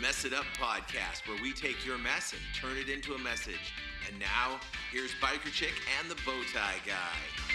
Mess 0.00 0.24
It 0.24 0.32
Up 0.32 0.44
podcast, 0.60 1.26
where 1.26 1.40
we 1.42 1.52
take 1.52 1.84
your 1.84 1.98
mess 1.98 2.32
and 2.32 2.40
turn 2.54 2.76
it 2.76 2.88
into 2.88 3.14
a 3.14 3.18
message. 3.18 3.74
And 4.06 4.18
now, 4.20 4.60
here's 4.92 5.10
Biker 5.20 5.52
Chick 5.52 5.74
and 6.00 6.10
the 6.10 6.14
Bowtie 6.16 6.86
Guy. 6.86 7.47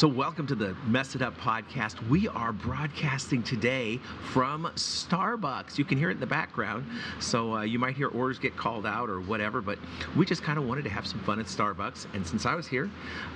So, 0.00 0.08
welcome 0.08 0.46
to 0.46 0.54
the 0.54 0.74
Mess 0.86 1.14
It 1.14 1.20
Up 1.20 1.36
podcast. 1.36 2.08
We 2.08 2.26
are 2.28 2.54
broadcasting 2.54 3.42
today 3.42 4.00
from 4.32 4.64
Starbucks. 4.74 5.76
You 5.76 5.84
can 5.84 5.98
hear 5.98 6.08
it 6.08 6.14
in 6.14 6.20
the 6.20 6.26
background, 6.26 6.86
so 7.18 7.56
uh, 7.56 7.60
you 7.64 7.78
might 7.78 7.96
hear 7.96 8.08
orders 8.08 8.38
get 8.38 8.56
called 8.56 8.86
out 8.86 9.10
or 9.10 9.20
whatever, 9.20 9.60
but 9.60 9.78
we 10.16 10.24
just 10.24 10.42
kind 10.42 10.58
of 10.58 10.64
wanted 10.64 10.84
to 10.84 10.88
have 10.88 11.06
some 11.06 11.20
fun 11.20 11.38
at 11.38 11.44
Starbucks. 11.44 12.06
And 12.14 12.26
since 12.26 12.46
I 12.46 12.54
was 12.54 12.66
here, 12.66 12.88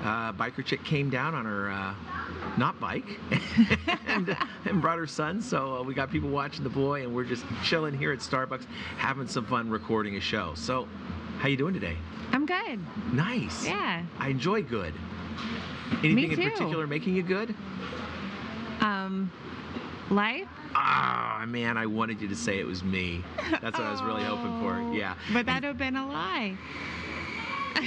uh, 0.04 0.32
Biker 0.32 0.64
Chick 0.64 0.82
came 0.84 1.10
down 1.10 1.34
on 1.34 1.44
her 1.44 1.70
uh, 1.70 1.94
not 2.56 2.80
bike 2.80 3.20
and, 4.06 4.34
and 4.64 4.80
brought 4.80 4.96
her 4.96 5.06
son. 5.06 5.42
So, 5.42 5.76
uh, 5.76 5.82
we 5.82 5.92
got 5.92 6.10
people 6.10 6.30
watching 6.30 6.64
the 6.64 6.70
boy, 6.70 7.02
and 7.02 7.14
we're 7.14 7.24
just 7.24 7.44
chilling 7.62 7.92
here 7.92 8.10
at 8.10 8.20
Starbucks, 8.20 8.64
having 8.96 9.28
some 9.28 9.44
fun 9.44 9.68
recording 9.68 10.16
a 10.16 10.20
show. 10.20 10.54
So, 10.54 10.88
how 11.40 11.48
you 11.48 11.58
doing 11.58 11.74
today? 11.74 11.98
I'm 12.32 12.46
good. 12.46 12.80
Nice. 13.12 13.66
Yeah. 13.66 14.02
I 14.18 14.30
enjoy 14.30 14.62
good. 14.62 14.94
Anything 16.02 16.32
in 16.32 16.50
particular 16.50 16.86
making 16.86 17.14
you 17.14 17.22
good? 17.22 17.54
Um, 18.80 19.30
life. 20.10 20.48
Ah, 20.74 21.44
man, 21.46 21.76
I 21.76 21.86
wanted 21.86 22.20
you 22.20 22.28
to 22.28 22.36
say 22.36 22.58
it 22.58 22.66
was 22.66 22.82
me. 22.82 23.22
That's 23.60 23.78
what 23.78 23.86
I 23.86 23.92
was 23.92 24.02
really 24.02 24.24
hoping 24.24 24.60
for. 24.60 24.74
Oh, 24.74 24.92
Yeah. 24.92 25.14
But 25.32 25.46
that'd 25.46 25.64
have 25.64 25.78
been 25.78 25.96
a 25.96 26.08
lie. 26.08 26.56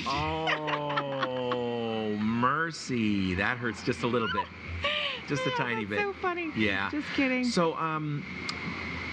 Oh, 0.08 2.16
mercy. 2.20 3.34
That 3.36 3.58
hurts 3.58 3.84
just 3.84 4.04
a 4.04 4.08
little 4.08 4.30
bit. 4.32 4.45
Just 5.28 5.45
a 5.45 5.52
tiny 5.58 5.86
bit. 5.86 6.00
So 6.00 6.14
funny. 6.14 6.52
Yeah. 6.56 6.89
Just 6.89 7.08
kidding. 7.14 7.44
So, 7.44 7.76
um, 7.76 8.23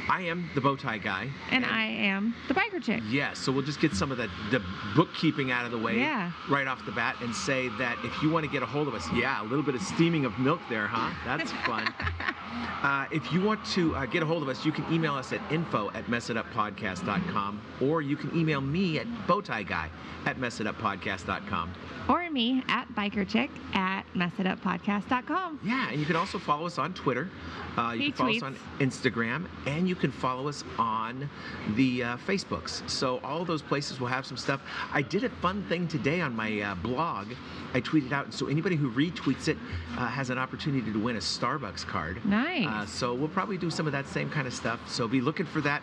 I 0.09 0.23
am 0.23 0.49
the 0.55 0.61
bow 0.61 0.77
tie 0.77 0.99
guy. 0.99 1.31
and 1.51 1.65
I 1.65 1.85
am 1.85 2.35
the 2.49 2.55
biker 2.55 2.83
chick. 2.83 3.03
Yeah, 3.09 3.33
so 3.33 3.51
we'll 3.53 3.65
just 3.65 3.81
get 3.81 3.95
some 3.95 4.13
of 4.13 4.19
the, 4.19 4.29
the 4.51 4.63
bookkeeping 4.95 5.51
out 5.51 5.65
of 5.65 5.71
the 5.71 5.79
way 5.79 5.99
Yeah. 5.99 6.31
right 6.51 6.67
off 6.67 6.85
the 6.85 6.93
bat 6.93 7.17
and 7.23 7.35
say 7.35 7.69
that 7.79 7.99
if 8.05 8.23
you 8.23 8.31
want 8.31 8.45
to 8.45 8.51
get 8.51 8.63
a 8.63 8.67
hold 8.67 8.87
of 8.89 8.95
us, 8.95 9.07
yeah, 9.15 9.41
a 9.43 9.45
little 9.45 9.63
bit 9.65 9.75
of 9.75 9.83
steaming 9.83 10.25
of 10.25 10.39
milk 10.39 10.61
there, 10.69 10.87
huh? 10.87 11.11
That's 11.25 11.51
fun. 11.67 11.93
uh, 12.83 13.07
if 13.11 13.33
you 13.33 13.41
want 13.41 13.65
to 13.67 13.95
uh, 13.97 14.07
get 14.07 14.23
a 14.23 14.27
hold 14.27 14.43
of 14.43 14.49
us, 14.49 14.65
you 14.65 14.73
can 14.73 14.85
email 14.93 15.15
us 15.15 15.33
at 15.33 15.41
info 15.51 15.91
at 15.95 16.07
messituppodcast.com 16.07 17.61
or 17.81 18.03
you 18.03 18.17
can 18.17 18.37
email 18.37 18.61
me 18.61 18.99
at 18.99 19.07
bowtieguy 19.27 19.89
at 20.27 20.37
messituppodcast.com. 20.37 21.75
Or 22.09 22.25
me 22.35 22.63
at 22.69 22.87
biker 22.95 23.27
chick 23.27 23.51
at 23.73 24.03
messituppodcast.com. 24.15 25.61
Yeah, 25.65 25.89
and 25.89 25.99
you 25.99 26.05
can 26.05 26.17
also 26.17 26.39
follow 26.39 26.67
us 26.67 26.79
on 26.79 26.93
Twitter. 26.93 27.31
Uh, 27.79 27.93
you 27.93 28.01
He 28.01 28.13
can 28.13 28.17
follow 28.17 28.37
us 28.37 28.43
on 28.43 28.57
Instagram, 28.79 29.49
and 29.67 29.89
you 29.89 29.95
can 29.95 30.13
follow 30.13 30.49
us 30.49 30.65
on 30.79 31.29
the 31.77 32.03
uh, 32.03 32.17
Facebooks. 32.19 32.89
So 32.91 33.21
all 33.25 33.41
of 33.41 33.47
those 33.47 33.63
places 33.63 34.01
will 34.01 34.09
have 34.09 34.27
some 34.27 34.37
stuff. 34.37 34.61
I 34.93 35.01
did 35.01 35.25
a 35.25 35.31
fun 35.31 35.65
thing 35.69 35.89
today 35.89 36.21
on 36.21 36.37
my 36.37 36.61
uh, 36.61 36.75
blog. 36.75 37.29
I 37.73 37.81
tweeted 37.81 38.13
out, 38.13 38.35
so 38.35 38.49
anybody 38.49 38.77
who 38.77 38.91
retweets 38.91 39.49
it 39.49 39.57
uh, 39.97 40.07
has 40.07 40.31
an 40.31 40.39
opportunity 40.39 40.93
to 40.93 40.99
win 40.99 41.17
a 41.17 41.21
Starbucks 41.21 41.87
card. 41.87 42.25
Nice. 42.27 42.44
Uh, 42.67 42.87
so 42.87 43.15
we'll 43.15 43.29
probably 43.29 43.59
do 43.59 43.71
some 43.71 43.87
of 43.87 43.93
that 43.93 44.07
same 44.07 44.31
kind 44.31 44.47
of 44.47 44.55
stuff. 44.55 44.81
So 44.89 45.09
be 45.09 45.21
looking 45.21 45.47
for 45.47 45.61
that. 45.63 45.83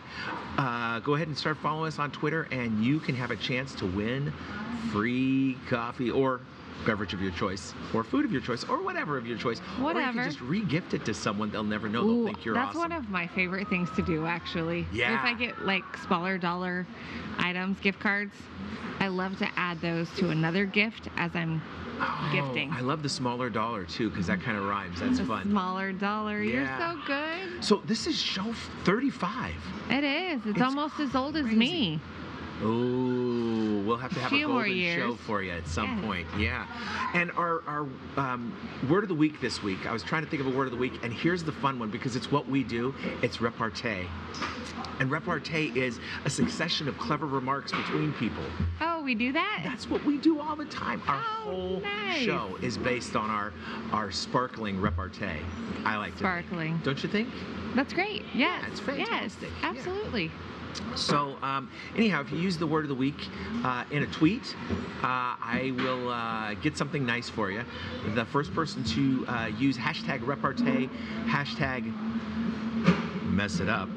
Uh, 0.56 1.00
go 1.00 1.14
ahead 1.14 1.28
and 1.28 1.36
start 1.36 1.58
following 1.58 1.88
us 1.88 1.98
on 1.98 2.10
Twitter, 2.10 2.48
and 2.50 2.84
you 2.84 3.00
can 3.00 3.14
have 3.14 3.30
a 3.30 3.36
chance 3.36 3.74
to 3.76 3.86
win 3.86 4.32
free 4.90 5.56
coffee 5.68 6.10
or 6.10 6.40
beverage 6.84 7.14
of 7.14 7.20
your 7.20 7.30
choice, 7.32 7.74
or 7.94 8.02
food 8.04 8.24
of 8.24 8.32
your 8.32 8.40
choice, 8.40 8.64
or 8.64 8.82
whatever 8.82 9.16
of 9.16 9.26
your 9.26 9.38
choice. 9.38 9.60
Or 9.80 9.92
you 9.92 10.00
can 10.00 10.14
just 10.24 10.40
re-gift 10.40 10.94
it 10.94 11.04
to 11.04 11.14
someone. 11.14 11.50
They'll 11.50 11.62
never 11.62 11.88
know. 11.88 12.04
They'll 12.06 12.24
think 12.26 12.44
you're 12.44 12.54
that's 12.54 12.70
awesome. 12.70 12.80
one 12.80 12.92
of 12.92 13.08
my 13.10 13.26
favorite 13.28 13.68
things 13.68 13.88
to 13.96 14.02
do, 14.02 14.26
actually. 14.26 14.86
Yeah. 14.92 15.18
If 15.18 15.24
I 15.24 15.34
get 15.34 15.64
like 15.64 15.84
smaller 16.06 16.38
dollar 16.38 16.86
items, 17.38 17.78
gift 17.80 18.00
cards, 18.00 18.34
I 19.00 19.08
love 19.08 19.38
to 19.38 19.48
add 19.56 19.80
those 19.80 20.08
to 20.18 20.30
another 20.30 20.64
gift 20.64 21.08
as 21.16 21.30
I'm 21.34 21.62
Oh, 22.04 22.30
gifting. 22.32 22.72
I 22.72 22.80
love 22.80 23.04
the 23.04 23.08
smaller 23.08 23.48
dollar 23.48 23.84
too, 23.84 24.10
because 24.10 24.26
that 24.26 24.40
kind 24.40 24.56
of 24.56 24.64
rhymes. 24.64 24.98
That's 24.98 25.18
the 25.18 25.24
fun. 25.24 25.44
smaller 25.48 25.92
dollar. 25.92 26.42
Yeah. 26.42 26.52
You're 26.52 26.78
so 26.96 27.00
good. 27.06 27.64
So 27.64 27.76
this 27.86 28.08
is 28.08 28.16
show 28.20 28.52
35. 28.84 29.54
It 29.90 30.02
is. 30.02 30.38
It's, 30.38 30.46
It's 30.46 30.60
almost 30.62 30.98
as 30.98 31.14
old 31.14 31.36
as 31.36 31.42
crazy. 31.44 31.56
me. 31.56 32.00
Oh, 32.64 33.21
we'll 33.82 33.96
have 33.96 34.12
to 34.14 34.20
have 34.20 34.30
Few 34.30 34.46
a 34.48 34.52
golden 34.52 34.94
show 34.96 35.14
for 35.26 35.42
you 35.42 35.50
at 35.52 35.66
some 35.66 35.96
Yes. 35.96 36.04
point. 36.04 36.26
Yeah. 36.38 36.66
And 37.14 37.30
our, 37.32 37.62
our 37.66 37.86
um, 38.16 38.52
word 38.88 39.02
of 39.04 39.08
the 39.08 39.14
week 39.14 39.40
this 39.40 39.62
week, 39.62 39.86
I 39.86 39.92
was 39.92 40.02
trying 40.02 40.24
to 40.24 40.30
think 40.30 40.40
of 40.40 40.46
a 40.46 40.56
word 40.56 40.64
of 40.66 40.70
the 40.72 40.78
week, 40.78 40.94
and 41.02 41.12
here's 41.12 41.42
the 41.42 41.52
fun 41.52 41.78
one 41.78 41.90
because 41.90 42.16
it's 42.16 42.30
what 42.30 42.48
we 42.48 42.62
do. 42.64 42.94
It's 43.22 43.40
repartee. 43.40 44.06
And 45.00 45.10
repartee 45.10 45.72
is 45.74 45.98
a 46.24 46.30
succession 46.30 46.86
of 46.88 46.96
clever 46.98 47.26
remarks 47.26 47.72
between 47.72 48.12
people. 48.14 48.42
Oh, 48.80 49.02
we 49.02 49.14
do 49.14 49.32
that? 49.32 49.62
That's 49.64 49.88
what 49.88 50.04
we 50.04 50.18
do 50.18 50.38
all 50.40 50.54
the 50.54 50.66
time. 50.66 51.02
Our 51.08 51.16
Oh, 51.16 51.50
whole 51.50 51.80
nice. 51.80 52.18
show 52.22 52.56
is 52.62 52.78
based 52.78 53.16
on 53.16 53.28
our 53.30 53.52
our 53.92 54.10
sparkling 54.12 54.80
repartee. 54.80 55.40
I 55.84 55.96
like. 55.96 56.16
Sparkling. 56.18 56.80
Don't 56.84 57.02
you 57.02 57.08
think? 57.08 57.28
That's 57.74 57.92
great. 57.92 58.22
Yes. 58.34 58.64
it's 58.68 58.80
fantastic. 58.80 59.48
Yes, 59.62 59.76
Yeah. 59.86 60.28
So, 60.96 61.36
um, 61.42 61.70
anyhow, 61.96 62.20
if 62.20 62.30
you 62.30 62.38
use 62.38 62.58
the 62.58 62.66
word 62.66 62.84
of 62.84 62.88
the 62.88 62.94
week 62.94 63.28
uh, 63.64 63.84
in 63.90 64.02
a 64.02 64.06
tweet, 64.06 64.54
uh, 65.02 65.34
I 65.40 65.72
will 65.76 66.08
uh, 66.08 66.54
get 66.54 66.76
something 66.76 67.04
nice 67.04 67.28
for 67.28 67.50
you. 67.50 67.64
The 68.14 68.24
first 68.26 68.54
person 68.54 68.84
to 68.84 69.26
uh, 69.26 69.46
use 69.58 69.76
hashtag 69.76 70.26
repartee, 70.26 70.88
hashtag 71.26 71.92
mess 73.24 73.60
it 73.60 73.68
up, 73.68 73.88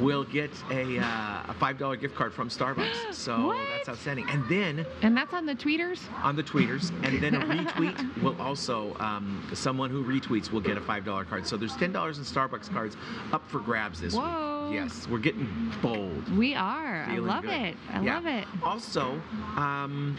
will 0.00 0.24
get 0.24 0.50
a, 0.70 0.98
uh, 0.98 1.42
a 1.48 1.54
$5 1.60 2.00
gift 2.00 2.14
card 2.14 2.32
from 2.32 2.48
Starbucks. 2.48 3.12
So 3.12 3.46
What? 3.48 3.68
that's 3.70 3.88
outstanding. 3.88 4.26
And 4.30 4.48
then 4.48 4.86
And 5.02 5.16
that's 5.16 5.32
on 5.34 5.46
the 5.46 5.54
tweeters? 5.54 6.00
on 6.22 6.36
the 6.36 6.42
tweeters, 6.42 6.90
and 7.04 7.20
then 7.20 7.34
a 7.34 7.40
retweet 7.46 8.22
will 8.22 8.40
also, 8.40 8.94
um, 9.00 9.42
someone 9.52 9.90
who 9.90 10.04
retweets 10.04 10.50
will 10.52 10.60
get 10.60 10.76
a 10.76 10.80
$5 10.80 11.28
card. 11.28 11.46
So 11.46 11.56
there's 11.56 11.72
$10 11.76 11.84
in 12.18 12.24
Starbucks 12.24 12.70
cards 12.72 12.96
up 13.32 13.48
for 13.50 13.58
grabs 13.60 14.00
this 14.00 14.14
Whoa. 14.14 14.68
week. 14.70 14.74
Yes, 14.74 15.06
we're 15.08 15.18
getting 15.18 15.72
bold. 15.82 16.36
We 16.36 16.54
are. 16.54 17.04
Feeling 17.06 17.30
I 17.30 17.34
love 17.34 17.42
good. 17.44 17.52
it. 17.52 17.76
I 17.92 18.02
Yeah. 18.02 18.14
love 18.16 18.26
it. 18.26 18.46
Also, 18.62 19.20
um, 19.56 20.16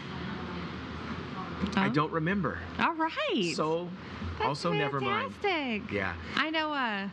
I 1.76 1.86
Oh. 1.86 1.90
don't 1.90 2.12
remember. 2.12 2.58
All 2.78 2.94
right. 2.94 3.52
So, 3.54 3.88
That's 4.38 4.48
also 4.48 4.72
never 4.72 5.00
mind. 5.00 5.34
fantastic. 5.36 5.92
Yeah. 5.92 6.14
I 6.36 6.50
know 6.50 6.72
a 6.72 7.10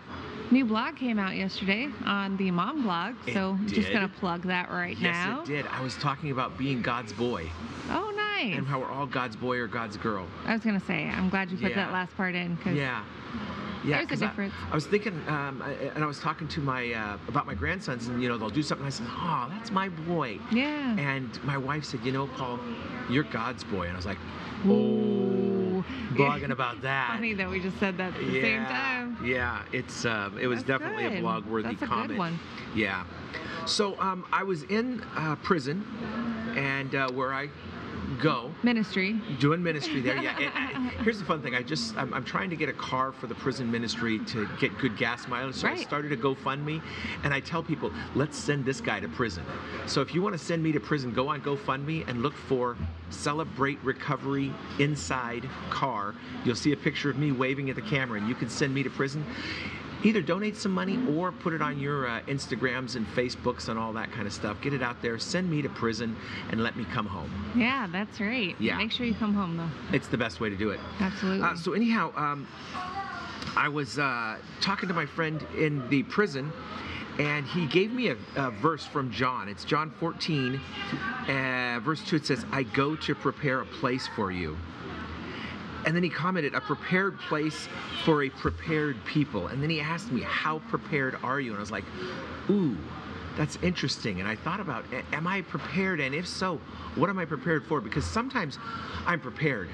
new 0.52 0.66
blog 0.66 0.96
came 0.96 1.18
out 1.20 1.36
yesterday 1.36 1.90
on 2.06 2.38
the 2.38 2.52
mom 2.52 2.84
blog, 2.84 3.16
so 3.34 3.52
I'm 3.60 3.68
just 3.68 3.92
gonna 3.92 4.08
plug 4.08 4.44
that 4.44 4.70
right 4.70 4.98
Yes, 4.98 5.14
now. 5.14 5.40
Yes, 5.40 5.50
it 5.50 5.52
did. 5.54 5.66
I 5.68 5.82
was 5.82 5.96
talking 5.96 6.32
about 6.32 6.58
being 6.58 6.82
God's 6.82 7.14
boy 7.14 7.50
Oh, 7.90 8.14
nice. 8.16 8.56
and 8.58 8.68
how 8.68 8.80
we're 8.80 8.92
all 8.92 9.06
God's 9.08 9.36
boy 9.36 9.58
or 9.58 9.68
God's 9.68 9.98
girl. 9.98 10.28
I 10.46 10.54
was 10.54 10.62
gonna 10.64 10.80
say, 10.80 11.06
I'm 11.10 11.30
glad 11.30 11.50
you 11.52 11.58
put 11.58 11.72
Yeah. 11.72 11.78
that 11.78 11.92
last 11.92 12.16
part 12.16 12.36
in 12.36 12.56
because 12.56 12.76
Yeah. 12.76 13.02
Yeah, 13.84 13.98
There's 13.98 14.06
a 14.06 14.08
'cause 14.08 14.22
I- 14.24 14.26
difference. 14.28 14.54
I, 14.72 14.76
was 14.76 14.88
thinking, 14.88 15.14
um, 15.28 15.62
I, 15.64 15.70
and 15.94 16.04
I 16.04 16.08
was 16.08 16.20
talking 16.20 16.48
to 16.48 16.60
my 16.60 16.92
uh, 16.94 17.18
about 17.28 17.46
my 17.46 17.54
grandsons, 17.54 18.08
and 18.08 18.20
you 18.22 18.28
know 18.28 18.36
they'll 18.36 18.50
do 18.50 18.64
something. 18.64 18.88
I 18.88 18.90
said, 18.90 19.06
"Oh, 19.12 19.46
that's 19.52 19.70
my 19.72 19.90
boy." 19.90 20.40
yeah. 20.52 20.96
And 20.98 21.30
my 21.44 21.56
wife 21.58 21.86
said, 21.86 22.00
"You 22.04 22.12
know, 22.12 22.26
Paul, 22.26 22.60
you're 23.12 23.26
God's 23.26 23.64
boy." 23.64 23.84
And 23.84 23.92
I 23.94 23.96
was 23.96 24.08
like, 24.08 24.18
Ooh. 24.66 25.65
"Oh, 25.84 26.14
blogging 26.14 26.52
about 26.52 26.82
that." 26.82 27.10
Funny 27.12 27.34
that 27.34 27.50
we 27.50 27.60
just 27.60 27.80
said 27.80 27.98
that 27.98 28.14
at 28.14 28.20
the 28.20 28.26
yeah, 28.26 28.42
same 28.42 28.66
time. 28.66 29.18
Yeah, 29.26 29.64
it's 29.72 30.06
uh, 30.06 30.30
it 30.40 30.48
was 30.48 30.64
That's 30.64 30.80
definitely 30.80 31.06
a 31.06 31.10
good. 31.10 31.22
blog 31.22 31.46
worthy 31.46 31.70
That's 31.70 31.82
a 31.82 31.86
good 31.86 31.90
comment. 31.90 32.20
one. 32.20 32.40
Yeah. 32.76 33.04
So 33.66 34.00
um, 34.00 34.26
I 34.32 34.44
was 34.44 34.64
in 34.64 35.02
uh, 35.16 35.36
prison, 35.38 35.86
and 36.56 36.94
uh, 36.94 37.10
where 37.12 37.34
I 37.34 37.50
go 38.22 38.52
Ministry. 38.64 39.14
doing 39.40 39.62
ministry 39.64 40.02
there. 40.02 40.18
Yeah. 40.18 40.38
and- 40.40 40.76
and 40.76 40.92
here's 41.04 41.20
the 41.20 41.26
fun 41.26 41.42
thing. 41.42 41.56
I 41.56 41.62
just 41.64 41.96
I'm, 41.98 42.14
I'm 42.14 42.24
trying 42.24 42.50
to 42.50 42.56
get 42.56 42.70
a 42.70 42.74
car 42.74 43.12
for 43.12 43.28
the 43.28 43.36
prison 43.36 43.70
ministry 43.72 44.20
to 44.26 44.48
get 44.60 44.78
good 44.78 44.98
gas 44.98 45.28
mileage. 45.28 45.56
So 45.56 45.68
I 45.68 45.72
Right. 45.72 45.80
started 45.80 46.12
a 46.12 46.18
GoFundMe, 46.18 46.82
and 47.24 47.34
I 47.34 47.40
tell 47.40 47.64
people, 47.64 47.92
let's 48.16 48.38
send 48.38 48.66
this 48.66 48.82
guy 48.82 49.00
to 49.00 49.08
prison. 49.08 49.44
So 49.88 50.02
if 50.02 50.14
you 50.14 50.22
want 50.22 50.34
to 50.38 50.44
send 50.44 50.62
me 50.64 50.72
to 50.72 50.80
prison, 50.80 51.14
go 51.14 51.28
on 51.30 51.42
GoFundMe 51.42 52.08
and 52.08 52.22
look 52.22 52.34
for 52.36 52.78
Celebrate 53.10 53.82
Recovery 53.84 54.52
Inside 54.80 55.48
Car. 55.70 56.14
You'll 56.44 56.56
see 56.56 56.72
a 56.72 56.78
picture 56.78 57.10
of 57.10 57.18
me 57.18 57.32
waving 57.32 57.70
at 57.70 57.76
the 57.76 57.82
camera, 57.82 58.20
and 58.20 58.28
you 58.28 58.36
can 58.36 58.50
send 58.50 58.74
me 58.74 58.84
to 58.84 58.90
prison. 58.90 59.26
Either 60.06 60.22
donate 60.22 60.56
some 60.56 60.72
money 60.72 61.00
or 61.18 61.32
put 61.32 61.52
it 61.52 61.64
on 61.64 61.80
your 61.80 62.08
uh, 62.08 62.22
Instagrams 62.28 62.96
and 62.96 63.08
Facebooks 63.08 63.70
and 63.70 63.80
all 63.80 63.92
that 63.92 64.12
kind 64.12 64.28
of 64.28 64.34
stuff. 64.34 64.62
Get 64.62 64.72
it 64.72 64.84
out 64.84 65.02
there. 65.02 65.18
Send 65.18 65.50
me 65.50 65.64
to 65.64 65.70
prison 65.70 66.16
and 66.52 66.62
let 66.62 66.78
me 66.78 66.86
come 66.86 67.08
home. 67.08 67.32
Yeah, 67.56 67.88
that's 67.92 68.20
right. 68.20 68.56
Yeah. 68.60 68.78
Make 68.78 68.92
sure 68.92 69.08
you 69.08 69.16
come 69.16 69.34
home 69.34 69.58
though. 69.58 69.96
It's 69.96 70.08
the 70.08 70.18
best 70.18 70.40
way 70.40 70.52
to 70.52 70.56
do 70.56 70.70
it. 70.70 70.80
Absolutely. 71.00 71.42
Uh, 71.42 71.56
so 71.56 71.74
anyhow, 71.74 72.14
um, 72.16 72.48
I 73.56 73.68
was 73.68 73.98
uh, 73.98 74.38
talking 74.62 74.88
to 74.90 74.94
my 74.94 75.08
friend 75.08 75.44
in 75.58 75.90
the 75.90 76.04
prison, 76.04 76.54
and 77.18 77.48
he 77.48 77.66
gave 77.66 77.92
me 77.92 78.10
a, 78.10 78.18
a 78.36 78.52
verse 78.52 78.86
from 78.86 79.10
John. 79.10 79.50
It's 79.50 79.64
John 79.64 79.90
14, 80.00 80.62
uh, 81.28 81.80
verse 81.82 82.04
2. 82.04 82.18
It 82.18 82.28
says, 82.28 82.46
"I 82.52 82.62
go 82.62 82.96
to 82.96 83.16
prepare 83.16 83.62
a 83.62 83.66
place 83.66 84.08
for 84.16 84.32
you." 84.32 84.56
And 85.86 85.96
then 85.96 86.04
he 86.04 86.10
commented, 86.10 86.56
a 86.56 86.62
prepared 86.62 87.20
place 87.20 87.68
for 88.04 88.24
a 88.24 88.30
prepared 88.30 89.04
people. 89.06 89.48
And 89.48 89.62
then 89.62 89.70
he 89.70 89.80
asked 89.80 90.12
me, 90.12 90.22
how 90.22 90.60
prepared 90.70 91.18
are 91.24 91.40
you? 91.40 91.52
And 91.52 91.58
I 91.58 91.62
was 91.62 91.72
like, 91.72 91.86
ooh, 92.50 92.76
that's 93.38 93.58
interesting. 93.62 94.20
And 94.20 94.28
I 94.28 94.36
thought 94.36 94.60
about, 94.60 94.86
am 95.14 95.28
I 95.28 95.42
prepared? 95.42 96.00
And 96.00 96.16
if 96.16 96.28
so, 96.28 96.58
what 96.96 97.10
am 97.10 97.20
I 97.20 97.26
prepared 97.26 97.66
for? 97.66 97.82
Because 97.82 98.06
sometimes 98.06 98.58
I'm 99.06 99.20
prepared, 99.20 99.70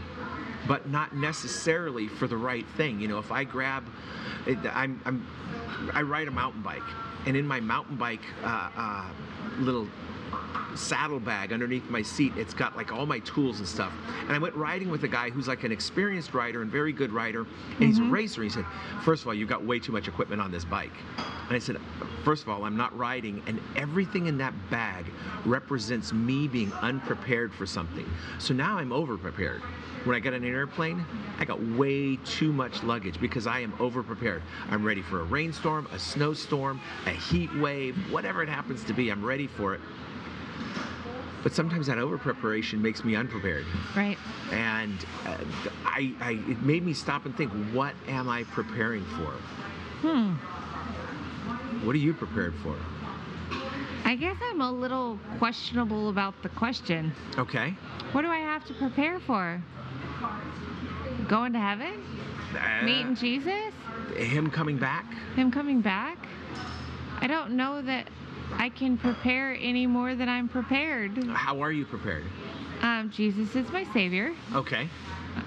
but 0.67 0.89
not 0.89 1.15
necessarily 1.15 2.07
for 2.07 2.27
the 2.27 2.37
right 2.37 2.65
thing. 2.75 2.99
You 2.99 3.07
know, 3.07 3.19
if 3.19 3.31
I 3.31 3.43
grab, 3.43 3.83
I'm, 4.73 4.99
I'm 5.05 5.25
I 5.93 6.01
ride 6.01 6.27
a 6.27 6.31
mountain 6.31 6.61
bike, 6.61 6.83
and 7.25 7.35
in 7.35 7.47
my 7.47 7.59
mountain 7.59 7.95
bike 7.95 8.21
uh, 8.43 8.69
uh, 8.75 9.09
little 9.59 9.87
saddlebag 10.75 11.53
underneath 11.53 11.89
my 11.89 12.01
seat. 12.01 12.33
It's 12.37 12.53
got 12.53 12.75
like 12.75 12.91
all 12.91 13.05
my 13.05 13.19
tools 13.19 13.59
and 13.59 13.67
stuff. 13.67 13.91
And 14.21 14.31
I 14.31 14.37
went 14.37 14.55
riding 14.55 14.89
with 14.89 15.03
a 15.03 15.07
guy 15.07 15.29
who's 15.29 15.47
like 15.47 15.63
an 15.63 15.71
experienced 15.71 16.33
rider 16.33 16.61
and 16.61 16.71
very 16.71 16.93
good 16.93 17.11
rider, 17.11 17.45
and 17.77 17.83
he's 17.83 17.97
a 17.97 18.01
mm-hmm. 18.01 18.11
racer. 18.11 18.43
He 18.43 18.49
said, 18.49 18.65
First 19.03 19.23
of 19.23 19.27
all, 19.27 19.33
you've 19.33 19.49
got 19.49 19.63
way 19.63 19.79
too 19.79 19.91
much 19.91 20.07
equipment 20.07 20.41
on 20.41 20.51
this 20.51 20.65
bike. 20.65 20.93
And 21.47 21.55
I 21.55 21.59
said, 21.59 21.77
First 22.23 22.43
of 22.43 22.49
all, 22.49 22.63
I'm 22.63 22.77
not 22.77 22.95
riding, 22.97 23.41
and 23.47 23.59
everything 23.75 24.27
in 24.27 24.37
that 24.37 24.53
bag 24.69 25.05
represents 25.45 26.13
me 26.13 26.47
being 26.47 26.71
unprepared 26.73 27.53
for 27.53 27.65
something. 27.65 28.09
So 28.39 28.53
now 28.53 28.77
I'm 28.77 28.91
over 28.91 29.17
prepared. 29.17 29.61
When 30.03 30.15
I 30.15 30.19
get 30.19 30.33
on 30.33 30.43
an 30.43 30.49
airplane, 30.49 31.05
I 31.37 31.45
got 31.45 31.61
way 31.61 32.15
too 32.25 32.51
much 32.51 32.81
luggage 32.81 33.19
because 33.19 33.45
I 33.45 33.59
am 33.59 33.71
over 33.79 34.01
prepared. 34.01 34.41
I'm 34.71 34.83
ready 34.83 35.03
for 35.03 35.21
a 35.21 35.23
rainstorm, 35.23 35.87
a 35.93 35.99
snowstorm, 35.99 36.81
a 37.05 37.11
heat 37.11 37.53
wave, 37.57 37.95
whatever 38.11 38.41
it 38.41 38.49
happens 38.49 38.83
to 38.85 38.93
be, 38.93 39.11
I'm 39.11 39.23
ready 39.23 39.45
for 39.45 39.75
it. 39.75 39.81
But 41.43 41.53
sometimes 41.53 41.87
that 41.87 41.97
over 41.97 42.17
preparation 42.17 42.81
makes 42.81 43.03
me 43.03 43.15
unprepared. 43.15 43.65
Right. 43.95 44.17
And 44.51 45.05
uh, 45.25 45.37
I, 45.85 46.13
I, 46.21 46.31
it 46.47 46.61
made 46.61 46.85
me 46.85 46.93
stop 46.93 47.25
and 47.25 47.35
think, 47.35 47.51
what 47.73 47.95
am 48.07 48.29
I 48.29 48.43
preparing 48.43 49.03
for? 49.05 49.31
Hmm. 50.01 50.33
What 51.85 51.95
are 51.95 51.99
you 51.99 52.13
prepared 52.13 52.53
for? 52.61 52.75
I 54.05 54.15
guess 54.15 54.35
I'm 54.43 54.61
a 54.61 54.71
little 54.71 55.19
questionable 55.39 56.09
about 56.09 56.35
the 56.43 56.49
question. 56.49 57.11
Okay. 57.37 57.73
What 58.11 58.21
do 58.21 58.27
I 58.27 58.37
have 58.37 58.65
to 58.65 58.73
prepare 58.73 59.19
for? 59.19 59.61
Going 61.27 61.53
to 61.53 61.59
heaven? 61.59 62.03
Uh, 62.53 62.85
Meeting 62.85 63.15
Jesus? 63.15 63.73
him 64.15 64.51
coming 64.51 64.77
back? 64.77 65.05
Him 65.35 65.51
coming 65.51 65.81
back? 65.81 66.17
I 67.19 67.27
don't 67.27 67.51
know 67.51 67.81
that 67.81 68.07
I 68.53 68.69
can 68.69 68.97
prepare 68.97 69.55
any 69.59 69.87
more 69.87 70.15
than 70.15 70.29
I'm 70.29 70.47
prepared. 70.47 71.17
How 71.27 71.61
are 71.61 71.71
you 71.71 71.85
prepared? 71.85 72.23
Um, 72.81 73.11
Jesus 73.11 73.55
is 73.55 73.69
my 73.71 73.85
savior. 73.93 74.33
Okay. 74.53 74.89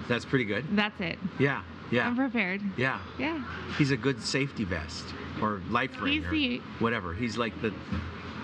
That's 0.09 0.25
pretty 0.25 0.45
good. 0.45 0.65
That's 0.77 1.01
it. 1.01 1.19
Yeah. 1.39 1.63
Yeah. 1.91 2.07
I'm 2.07 2.17
prepared. 2.17 2.61
Yeah. 2.77 3.01
Yeah. 3.19 3.45
He's 3.77 3.91
a 3.91 3.97
good 3.97 4.23
safety 4.23 4.65
vest 4.65 5.05
or 5.43 5.61
life 5.71 5.91
ring 6.01 6.15
He's 6.15 6.25
or 6.27 6.31
the- 6.31 6.59
whatever. 6.79 7.13
He's 7.15 7.37
like 7.37 7.61
the. 7.61 7.73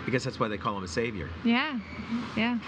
I 0.07 0.11
guess 0.11 0.25
that's 0.25 0.41
why 0.41 0.49
they 0.49 0.59
call 0.59 0.77
him 0.77 0.85
a 0.85 0.89
savior. 0.89 1.29
Yeah. 1.45 1.79
Yeah. 2.37 2.59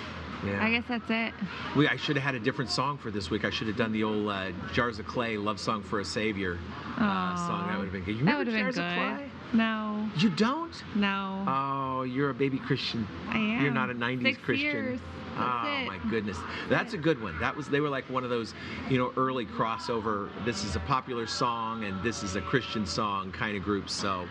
Yeah. 0.44 0.64
I 0.64 0.70
guess 0.70 0.84
that's 0.88 1.08
it. 1.08 1.32
We, 1.76 1.87
I 1.88 1.94
should 1.96 2.17
have 2.17 2.25
had 2.25 2.34
a 2.34 2.40
different 2.40 2.70
song 2.70 2.99
for 2.99 3.11
this 3.12 3.31
week. 3.31 3.44
I 3.44 3.50
should 3.50 3.69
have 3.69 3.76
done 3.76 3.93
the 3.93 4.02
old 4.02 4.29
uh, 4.29 4.50
Jars 4.73 4.99
of 4.99 5.06
Clay 5.06 5.37
love 5.37 5.61
song 5.61 5.82
for 5.82 6.00
a 6.00 6.05
savior 6.05 6.58
uh, 6.99 7.37
song. 7.37 7.69
That 7.69 7.79
would 7.79 7.84
have 7.84 7.93
been 7.93 8.02
good. 8.05 8.17
You 8.19 8.25
That 8.25 8.38
remember 8.38 8.38
would 8.38 8.46
have 8.49 8.75
been 8.75 8.75
Jars 8.75 8.79
of 8.79 8.84
good. 8.84 9.17
Clay? 9.17 9.31
No. 9.55 10.08
You 10.17 10.31
don't? 10.31 10.82
No. 10.96 11.44
Oh, 11.46 12.02
you're 12.02 12.31
a 12.31 12.34
baby 12.34 12.58
Christian. 12.58 13.06
I 13.29 13.38
am. 13.38 13.62
You're 13.62 13.73
not 13.73 13.90
a 13.90 13.94
90s 13.94 14.23
Six 14.23 14.38
Christian. 14.43 14.67
years. 14.70 15.00
That's 15.37 15.67
oh 15.67 15.82
it. 15.82 15.87
my 15.87 15.99
goodness. 16.11 16.38
That's 16.69 16.93
a 16.93 16.99
good 16.99 17.23
one. 17.23 17.38
That 17.38 17.56
was 17.56 17.69
they 17.69 17.81
were 17.81 17.88
like 17.88 18.05
one 18.11 18.23
of 18.25 18.28
those, 18.31 18.52
you 18.90 18.99
know, 18.99 19.12
early 19.17 19.46
crossover. 19.46 20.28
This 20.44 20.64
is 20.64 20.75
a 20.76 20.81
popular 20.81 21.26
song 21.26 21.85
and 21.85 22.02
this 22.02 22.23
is 22.23 22.35
a 22.37 22.40
Christian 22.43 22.85
song 22.85 23.31
kind 23.32 23.56
of 23.56 23.62
group. 23.62 23.88
So, 23.88 24.26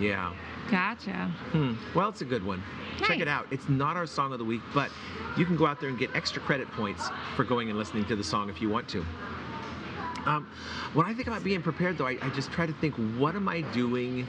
yeah. 0.00 0.34
Gotcha. 0.70 1.32
Hmm. 1.52 1.74
Well, 1.94 2.08
it's 2.08 2.20
a 2.20 2.26
good 2.26 2.44
one. 2.44 2.62
Check 2.98 3.20
it 3.20 3.28
out. 3.28 3.46
It's 3.50 3.68
not 3.68 3.96
our 3.96 4.06
song 4.06 4.32
of 4.32 4.38
the 4.38 4.44
week, 4.44 4.60
but 4.74 4.90
you 5.36 5.46
can 5.46 5.56
go 5.56 5.66
out 5.66 5.80
there 5.80 5.88
and 5.88 5.98
get 5.98 6.14
extra 6.14 6.42
credit 6.42 6.70
points 6.72 7.08
for 7.36 7.44
going 7.44 7.70
and 7.70 7.78
listening 7.78 8.04
to 8.06 8.16
the 8.16 8.24
song 8.24 8.50
if 8.50 8.60
you 8.60 8.68
want 8.68 8.88
to. 8.88 9.04
Um, 10.26 10.46
when 10.92 11.06
I 11.06 11.14
think 11.14 11.28
about 11.28 11.42
being 11.42 11.62
prepared, 11.62 11.96
though, 11.96 12.06
I, 12.06 12.18
I 12.20 12.28
just 12.30 12.50
try 12.50 12.66
to 12.66 12.72
think, 12.74 12.94
what 13.16 13.34
am 13.34 13.48
I 13.48 13.62
doing 13.62 14.26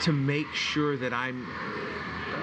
to 0.00 0.12
make 0.12 0.46
sure 0.54 0.96
that 0.96 1.12
I'm 1.12 1.46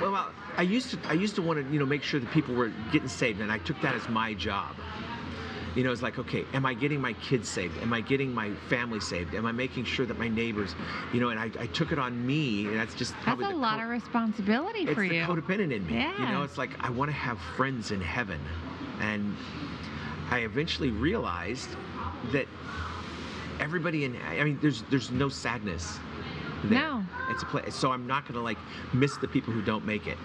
well, 0.01 0.31
I 0.55 0.61
used 0.61 0.91
to 0.91 0.99
I 1.09 1.13
used 1.13 1.35
to 1.35 1.41
want 1.41 1.65
to 1.65 1.73
you 1.73 1.79
know 1.79 1.85
make 1.85 2.03
sure 2.03 2.19
that 2.19 2.31
people 2.31 2.55
were 2.55 2.71
getting 2.91 3.09
saved, 3.09 3.41
and 3.41 3.51
I 3.51 3.57
took 3.57 3.81
that 3.81 3.95
as 3.95 4.07
my 4.09 4.33
job. 4.33 4.75
You 5.75 5.83
know, 5.83 5.91
it's 5.91 6.01
like, 6.01 6.17
okay, 6.17 6.45
am 6.53 6.65
I 6.65 6.73
getting 6.73 6.99
my 6.99 7.13
kids 7.13 7.47
saved? 7.47 7.77
Am 7.81 7.93
I 7.93 8.01
getting 8.01 8.33
my 8.33 8.51
family 8.69 8.99
saved? 8.99 9.35
Am 9.35 9.45
I 9.45 9.51
making 9.51 9.85
sure 9.85 10.05
that 10.05 10.17
my 10.17 10.27
neighbors, 10.27 10.75
you 11.13 11.19
know, 11.19 11.29
and 11.29 11.39
I, 11.39 11.51
I 11.59 11.67
took 11.67 11.91
it 11.91 11.99
on 11.99 12.25
me, 12.25 12.65
and 12.67 12.75
that's 12.79 12.95
just 12.95 13.13
That's 13.25 13.41
a 13.41 13.49
lot 13.49 13.77
co- 13.77 13.83
of 13.83 13.89
responsibility 13.89 14.85
for 14.87 15.03
you. 15.03 15.21
it's 15.21 15.27
the 15.27 15.33
codependent 15.33 15.71
in 15.71 15.85
me. 15.85 15.93
Yeah. 15.95 16.27
You 16.27 16.33
know, 16.33 16.43
it's 16.43 16.57
like 16.57 16.71
I 16.79 16.89
want 16.89 17.09
to 17.09 17.15
have 17.15 17.39
friends 17.55 17.91
in 17.91 18.01
heaven, 18.01 18.39
and 18.99 19.35
I 20.31 20.39
eventually 20.39 20.89
realized 20.89 21.69
that 22.31 22.47
everybody 23.59 24.05
in 24.05 24.17
I 24.27 24.43
mean, 24.43 24.57
there's 24.61 24.83
there's 24.89 25.11
no 25.11 25.29
sadness. 25.29 25.99
There. 26.63 26.79
No. 26.79 27.05
It's 27.29 27.43
a 27.43 27.45
place. 27.45 27.75
So 27.75 27.91
I'm 27.91 28.07
not 28.07 28.27
gonna 28.27 28.43
like 28.43 28.57
miss 28.93 29.17
the 29.17 29.27
people 29.27 29.53
who 29.53 29.61
don't 29.61 29.85
make 29.85 30.07
it. 30.07 30.17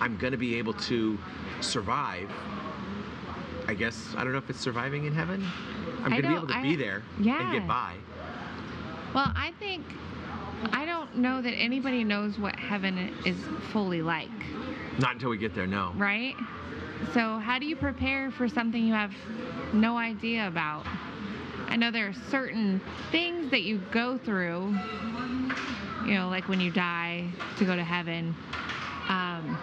I'm 0.00 0.16
gonna 0.16 0.36
be 0.36 0.56
able 0.56 0.74
to 0.74 1.18
survive. 1.60 2.28
I 3.74 3.76
guess 3.76 4.14
I 4.16 4.22
don't 4.22 4.30
know 4.30 4.38
if 4.38 4.48
it's 4.48 4.60
surviving 4.60 5.04
in 5.04 5.12
heaven. 5.12 5.44
I'm 6.04 6.12
I 6.12 6.20
gonna 6.20 6.28
be 6.28 6.36
able 6.36 6.46
to 6.46 6.56
I- 6.56 6.62
be 6.62 6.76
there 6.76 7.02
yeah. 7.18 7.42
and 7.42 7.58
get 7.58 7.66
by. 7.66 7.94
Well, 9.12 9.32
I 9.34 9.50
think 9.58 9.84
I 10.72 10.86
don't 10.86 11.16
know 11.16 11.42
that 11.42 11.50
anybody 11.54 12.04
knows 12.04 12.38
what 12.38 12.54
heaven 12.54 13.12
is 13.26 13.36
fully 13.72 14.00
like, 14.00 14.30
Not 15.00 15.14
until 15.14 15.28
we 15.30 15.38
get 15.38 15.56
there. 15.56 15.66
No. 15.66 15.92
right? 15.96 16.36
So, 17.14 17.38
how 17.40 17.58
do 17.58 17.66
you 17.66 17.74
prepare 17.74 18.30
for 18.30 18.48
something 18.48 18.86
you 18.86 18.94
have 18.94 19.12
no 19.72 19.96
idea 19.98 20.46
about? 20.46 20.86
I 21.66 21.74
know 21.74 21.90
there 21.90 22.06
are 22.06 22.14
certain 22.30 22.80
things 23.10 23.50
that 23.50 23.62
you 23.62 23.78
go 23.90 24.18
through, 24.18 24.72
you 26.06 26.14
know, 26.14 26.28
like 26.28 26.46
when 26.46 26.60
you 26.60 26.70
die 26.70 27.28
to 27.58 27.64
go 27.64 27.74
to 27.74 27.82
heaven. 27.82 28.36
Um, 29.08 29.58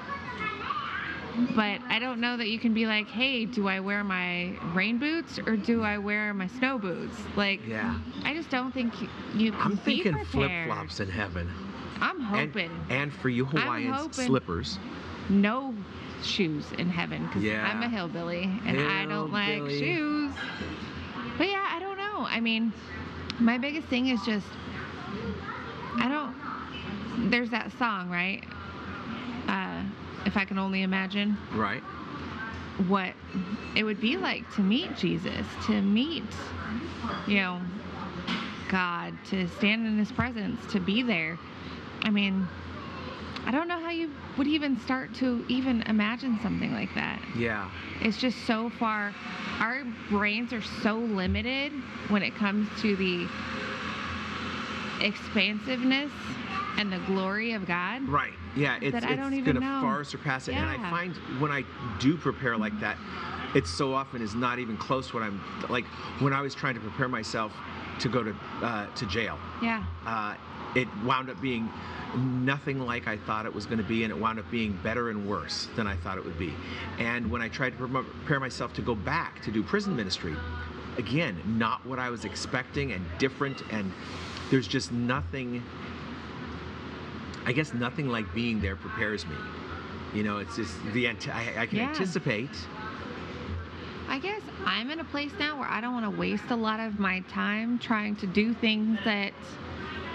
but 1.56 1.80
I 1.90 2.00
don't 2.00 2.20
know 2.20 2.38
that 2.38 2.48
you 2.50 2.60
can 2.60 2.74
be 2.74 2.86
like, 2.86 3.08
hey, 3.08 3.46
do 3.46 3.68
I 3.68 3.80
wear 3.80 4.04
my 4.04 4.54
rain 4.74 4.98
boots 4.98 5.40
or 5.40 5.56
do 5.56 5.84
I 5.84 5.98
wear 5.98 6.34
my 6.34 6.48
snow 6.48 6.78
boots? 6.78 7.16
Like, 7.36 7.66
Yeah. 7.66 8.00
I 8.24 8.34
just 8.34 8.50
don't 8.50 8.72
think 8.74 9.02
you, 9.02 9.08
you 9.36 9.54
I'm 9.58 9.78
thinking 9.78 10.18
flip 10.26 10.52
flops 10.66 11.00
in 11.00 11.10
heaven. 11.10 11.50
I'm 12.02 12.18
And, 12.18 12.26
hoping 12.26 12.72
and 12.90 13.14
for 13.14 13.30
you 13.30 13.46
Hawaiians, 13.46 14.16
slippers. 14.16 14.78
no 15.30 15.74
shoes 16.24 16.66
in 16.78 16.90
heaven 16.90 17.26
because 17.28 17.44
Yeah. 17.44 17.68
I'm 17.68 17.82
a 17.84 17.90
hillbilly 17.90 18.44
and 18.66 18.80
I 18.80 19.06
don't 19.06 19.32
like 19.32 19.70
shoes. 19.70 20.34
But 21.38 21.48
yeah, 21.48 21.66
I 21.70 21.80
don't 21.80 21.98
know. 21.98 22.26
I 22.28 22.40
mean, 22.40 22.74
my 23.40 23.58
biggest 23.58 23.88
thing 23.88 24.08
is 24.08 24.22
just 24.26 24.48
I 25.98 26.08
don't. 26.08 27.30
There's 27.32 27.50
that 27.52 27.72
song, 27.78 28.10
right? 28.10 28.44
Uh, 29.48 29.84
if 30.26 30.38
I 30.38 30.46
can 30.46 30.58
only 30.58 30.84
imagine 30.84 31.38
Right. 31.54 31.82
what 32.88 33.14
it 33.76 33.84
would 33.84 34.02
be 34.02 34.18
like 34.18 34.50
to 34.56 34.62
meet 34.62 34.96
Jesus, 34.98 35.46
to 35.68 35.82
meet, 35.82 36.24
you 37.28 37.38
know, 37.38 37.62
God, 38.70 39.14
to 39.30 39.48
stand 39.48 39.86
in 39.86 39.98
His 39.98 40.12
presence, 40.12 40.66
to 40.72 40.80
be 40.80 41.02
there. 41.02 41.38
I 42.04 42.10
mean, 42.10 42.48
I 43.46 43.52
don't 43.52 43.68
know 43.68 43.80
how 43.82 43.90
you 43.92 44.12
would 44.38 44.48
even 44.48 44.80
start 44.80 45.14
to 45.16 45.44
even 45.48 45.82
imagine 45.84 46.40
something 46.42 46.72
like 46.72 46.94
that. 46.96 47.20
Yeah. 47.36 47.70
It's 48.02 48.18
just 48.18 48.46
so 48.46 48.70
far. 48.70 49.14
Our 49.60 49.84
brains 50.10 50.54
are 50.54 50.62
so 50.62 50.98
limited 50.98 51.72
when 52.08 52.24
it 52.24 52.36
comes 52.36 52.68
to 52.82 52.96
the 52.96 53.28
expansiveness 55.02 56.12
and 56.82 56.92
the 56.92 57.00
glory 57.06 57.54
of 57.54 57.66
God. 57.66 58.02
Right. 58.10 58.34
Yeah. 58.56 58.78
It's, 58.82 58.92
That 58.92 59.04
I 59.04 59.12
it's 59.12 59.18
don't 59.22 59.34
even 59.34 59.56
gonna 59.56 59.66
know. 59.66 59.82
far 59.82 60.04
surpass 60.04 60.48
it. 60.48 60.56
And 60.56 60.68
I 60.68 60.78
find 60.90 61.16
when 61.40 61.52
I 61.52 61.64
do 62.00 62.18
prepare 62.18 62.58
like 62.58 62.78
that, 62.80 62.98
it 63.56 63.68
so 63.68 63.94
often 63.94 64.22
is 64.22 64.34
not 64.34 64.60
even 64.60 64.76
close 64.78 65.14
what 65.14 65.24
I'm 65.24 65.40
like 65.70 65.86
when 66.20 66.34
I 66.34 66.42
was 66.42 66.56
trying 66.56 66.74
to 66.74 66.80
prepare 66.80 67.08
myself 67.08 67.54
to 68.00 68.10
go 68.10 68.24
to 68.24 68.36
uh, 68.62 68.88
to 68.96 69.06
jail. 69.06 69.38
Yeah. 69.62 69.84
uh, 70.06 70.36
it 70.74 70.88
wound 71.04 71.30
up 71.30 71.40
being 71.42 71.70
nothing 72.16 72.80
like 72.80 73.06
I 73.08 73.18
thought 73.18 73.46
it 73.46 73.54
was 73.54 73.66
going 73.66 73.78
to 73.78 73.84
be, 73.84 74.04
and 74.04 74.12
it 74.12 74.18
wound 74.18 74.40
up 74.40 74.50
being 74.50 74.78
better 74.84 75.10
and 75.10 75.28
worse 75.28 75.68
than 75.76 75.86
I 75.86 75.96
thought 75.98 76.18
it 76.18 76.24
would 76.24 76.40
be. 76.40 76.54
And 76.98 77.30
when 77.30 77.42
I 77.42 77.50
tried 77.50 77.72
to 77.78 77.88
prepare 77.88 78.40
myself 78.40 78.74
to 78.76 78.82
go 78.82 78.96
back 78.96 79.42
to 79.44 79.52
do 79.52 79.64
prison 79.64 79.96
ministry, 79.98 80.34
again, 80.98 81.38
not 81.46 81.86
what 81.86 82.00
I 82.00 82.10
was 82.10 82.24
expecting 82.24 82.94
and 82.94 83.06
different, 83.18 83.64
and 83.70 83.92
there's 84.50 84.68
just 84.68 84.92
nothing. 84.94 85.62
I 87.46 87.54
guess 87.54 87.74
nothing 87.74 88.08
like 88.08 88.32
being 88.34 88.62
there 88.62 88.76
prepares 88.76 89.26
me. 89.26 89.36
You 90.14 90.24
know, 90.24 90.38
it's 90.38 90.56
just 90.56 90.76
the 90.94 91.08
I, 91.08 91.12
I 91.58 91.66
can 91.66 91.78
Yeah. 91.78 91.90
anticipate. 91.90 92.50
I 94.10 94.20
guess 94.20 94.42
I'm 94.66 94.92
in 94.92 95.00
a 95.00 95.06
place 95.06 95.32
now 95.40 95.58
where 95.58 95.70
I 95.70 95.80
don't 95.80 95.94
want 95.94 96.06
to 96.06 96.20
waste 96.20 96.44
a 96.50 96.56
lot 96.56 96.80
of 96.82 97.00
my 97.00 97.22
time 97.30 97.80
trying 97.80 98.18
to 98.18 98.28
do 98.28 98.54
things 98.54 99.00
that 99.06 99.32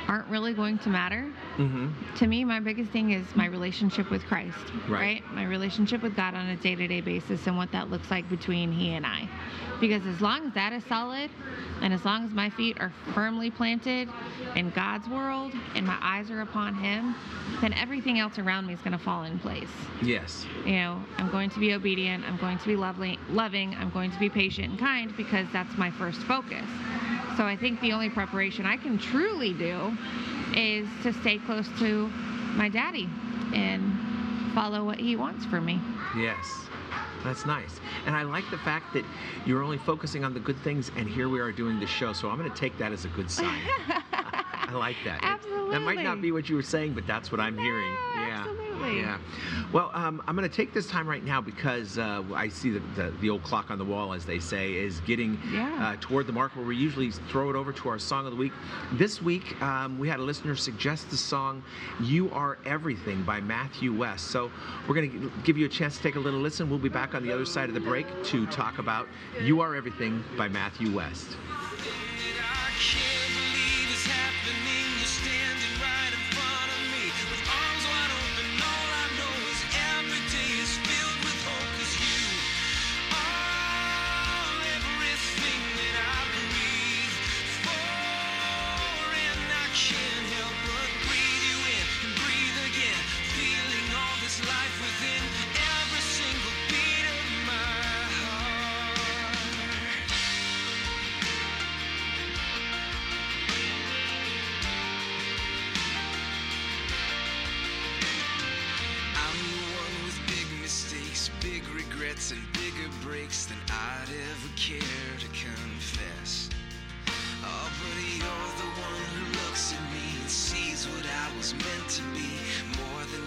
aren't 0.09 0.29
really 0.29 0.55
going 0.55 0.79
to 0.79 0.89
matter. 0.89 1.31
Mm-hmm. 1.57 1.89
To 2.17 2.27
me, 2.27 2.45
my 2.45 2.61
biggest 2.61 2.91
thing 2.91 3.13
is 3.13 3.25
my 3.35 3.47
relationship 3.47 4.11
with 4.11 4.25
Christ, 4.25 4.57
Right. 4.89 5.23
My 5.33 5.45
relationship 5.45 6.03
with 6.03 6.15
God 6.15 6.35
on 6.35 6.47
a 6.47 6.57
day 6.57 6.75
to 6.75 6.87
day 6.87 7.01
basis 7.01 7.47
and 7.47 7.57
what 7.57 7.73
that 7.73 7.91
looks 7.91 8.11
like 8.11 8.29
between 8.29 8.73
He 8.73 8.93
and 8.93 9.05
I. 9.07 9.29
Because 9.81 10.07
as 10.07 10.21
long 10.21 10.47
as 10.47 10.55
that 10.55 10.73
is 10.73 10.85
solid 10.85 11.31
and 11.83 11.93
as 11.93 12.05
long 12.05 12.25
as 12.25 12.31
my 12.31 12.49
feet 12.51 12.79
are 12.81 12.93
firmly 13.15 13.51
planted 13.51 14.09
in 14.55 14.71
God's 14.71 15.09
world 15.09 15.53
and 15.75 15.87
my 15.87 15.99
eyes 16.01 16.31
are 16.31 16.41
upon 16.41 16.75
Him, 16.75 17.15
then 17.61 17.73
everything 17.75 18.19
else 18.19 18.39
around 18.39 18.67
me 18.67 18.75
is 18.75 18.81
going 18.81 18.93
to 18.97 18.99
fall 18.99 19.25
in 19.25 19.39
place. 19.39 19.69
Yes. 20.03 20.47
You 20.65 20.77
know, 20.77 21.05
I'm 21.19 21.31
going 21.31 21.51
to 21.51 21.61
be 21.61 21.75
obedient, 21.75 22.25
I'm 22.25 22.39
going 22.39 22.59
to 22.59 22.67
be 22.67 22.77
lovely, 22.77 23.19
loving, 23.29 23.75
I'm 23.75 23.91
going 23.91 24.11
to 24.13 24.19
be 24.19 24.31
patient 24.31 24.71
and 24.71 24.79
kind 24.79 25.15
because 25.17 25.47
that's 25.53 25.77
my 25.77 25.91
first 25.91 26.21
focus. 26.23 26.67
So 27.37 27.45
I 27.45 27.57
think 27.57 27.81
the 27.81 27.93
only 27.93 28.09
preparation 28.09 28.65
I 28.67 28.77
can 28.77 28.99
truly 28.99 29.53
do 29.53 29.97
is 30.55 30.89
to 31.03 31.13
stay 31.13 31.39
close 31.39 31.69
to 31.81 32.09
my 32.55 32.69
daddy 32.69 33.09
and 33.55 33.93
follow 34.55 34.85
what 34.85 34.99
he 34.99 35.17
wants 35.17 35.45
for 35.45 35.61
me. 35.61 35.81
Yes. 36.17 36.37
That's 37.25 37.45
nice. 37.45 37.81
And 38.07 38.15
I 38.17 38.23
like 38.23 38.45
the 38.51 38.59
fact 38.59 38.95
that 38.95 39.05
you're 39.45 39.63
only 39.63 39.79
focusing 39.79 40.25
on 40.25 40.33
the 40.33 40.41
good 40.41 40.57
things, 40.63 40.91
and 40.97 41.09
here 41.09 41.29
we 41.29 41.41
are 41.41 41.53
doing 41.53 41.79
the 41.81 41.87
show. 41.87 42.13
So 42.13 42.31
I'm 42.31 42.39
going 42.39 42.51
to 42.51 42.57
take 42.57 42.79
that 42.79 42.93
as 42.93 43.05
a 43.05 43.09
good 43.09 43.31
sign. 43.31 43.61
I 44.13 44.73
like 44.73 44.97
that. 45.05 45.21
It- 45.23 45.57
that 45.73 45.81
might 45.81 46.01
not 46.01 46.23
be 46.23 46.31
what 46.31 46.49
you 46.49 46.55
were 46.55 46.63
saying, 46.63 46.93
but 46.93 47.09
that's 47.09 47.33
what 47.33 47.41
I'm 47.41 47.59
hearing. 47.59 47.91
Yeah. 48.15 48.39
absolutely. 48.39 48.66
Yeah. 48.85 49.19
Well, 49.73 49.91
um, 49.95 50.23
I'm 50.27 50.37
going 50.37 50.49
to 50.49 50.55
take 50.55 50.73
this 50.73 50.87
time 50.87 51.09
right 51.09 51.25
now 51.25 51.41
because 51.41 51.99
uh, 51.99 52.23
I 52.35 52.49
see 52.49 52.71
the, 52.71 52.81
the, 52.95 53.13
the 53.21 53.31
old 53.31 53.43
clock 53.43 53.71
on 53.71 53.79
the 53.79 53.85
wall, 53.85 54.13
as 54.13 54.25
they 54.25 54.39
say, 54.39 54.75
is 54.75 55.01
getting 55.01 55.41
Yeah. 55.53 55.77
uh, 55.81 55.97
toward 56.01 56.27
the 56.27 56.33
mark 56.33 56.55
where 56.57 56.65
we 56.65 56.77
usually 56.77 57.11
throw 57.11 57.51
it 57.51 57.57
over 57.57 57.73
to 57.73 57.89
our 57.89 57.99
song 57.99 58.27
of 58.27 58.33
the 58.33 58.37
week. 58.37 58.53
This 58.93 59.21
week, 59.21 59.61
um, 59.63 59.99
we 59.99 60.09
had 60.09 60.21
a 60.21 60.23
listener 60.23 60.55
suggest 60.57 61.11
the 61.11 61.17
song 61.17 61.63
"You 62.01 62.31
Are 62.31 62.59
Everything" 62.65 63.23
by 63.23 63.41
Matthew 63.41 63.93
West. 63.95 64.29
So 64.31 64.51
we're 64.89 64.95
going 64.95 65.11
to 65.11 65.33
give 65.45 65.59
you 65.59 65.67
a 65.67 65.69
chance 65.71 65.97
to 65.97 66.03
take 66.03 66.17
a 66.17 66.21
little 66.21 66.41
listen. 66.41 66.71
We'll 66.71 66.79
be 66.79 66.89
back 66.89 67.15
on 67.15 67.23
the 67.23 67.33
other 67.33 67.45
side 67.47 67.69
of 67.69 67.75
the 67.75 67.81
break 67.81 68.07
to 68.27 68.47
talk 68.47 68.79
about 68.79 69.09
"You 69.43 69.61
Are 69.61 69.75
Everything" 69.75 70.23
by 70.37 70.49
Matthew 70.49 70.95
West. 70.95 71.37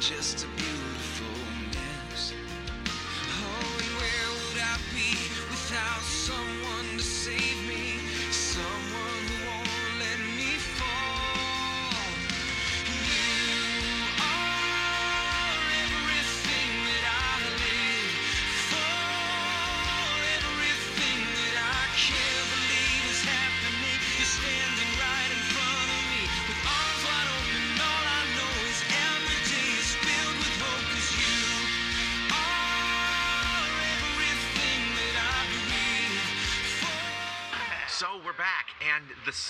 Just 0.10 0.59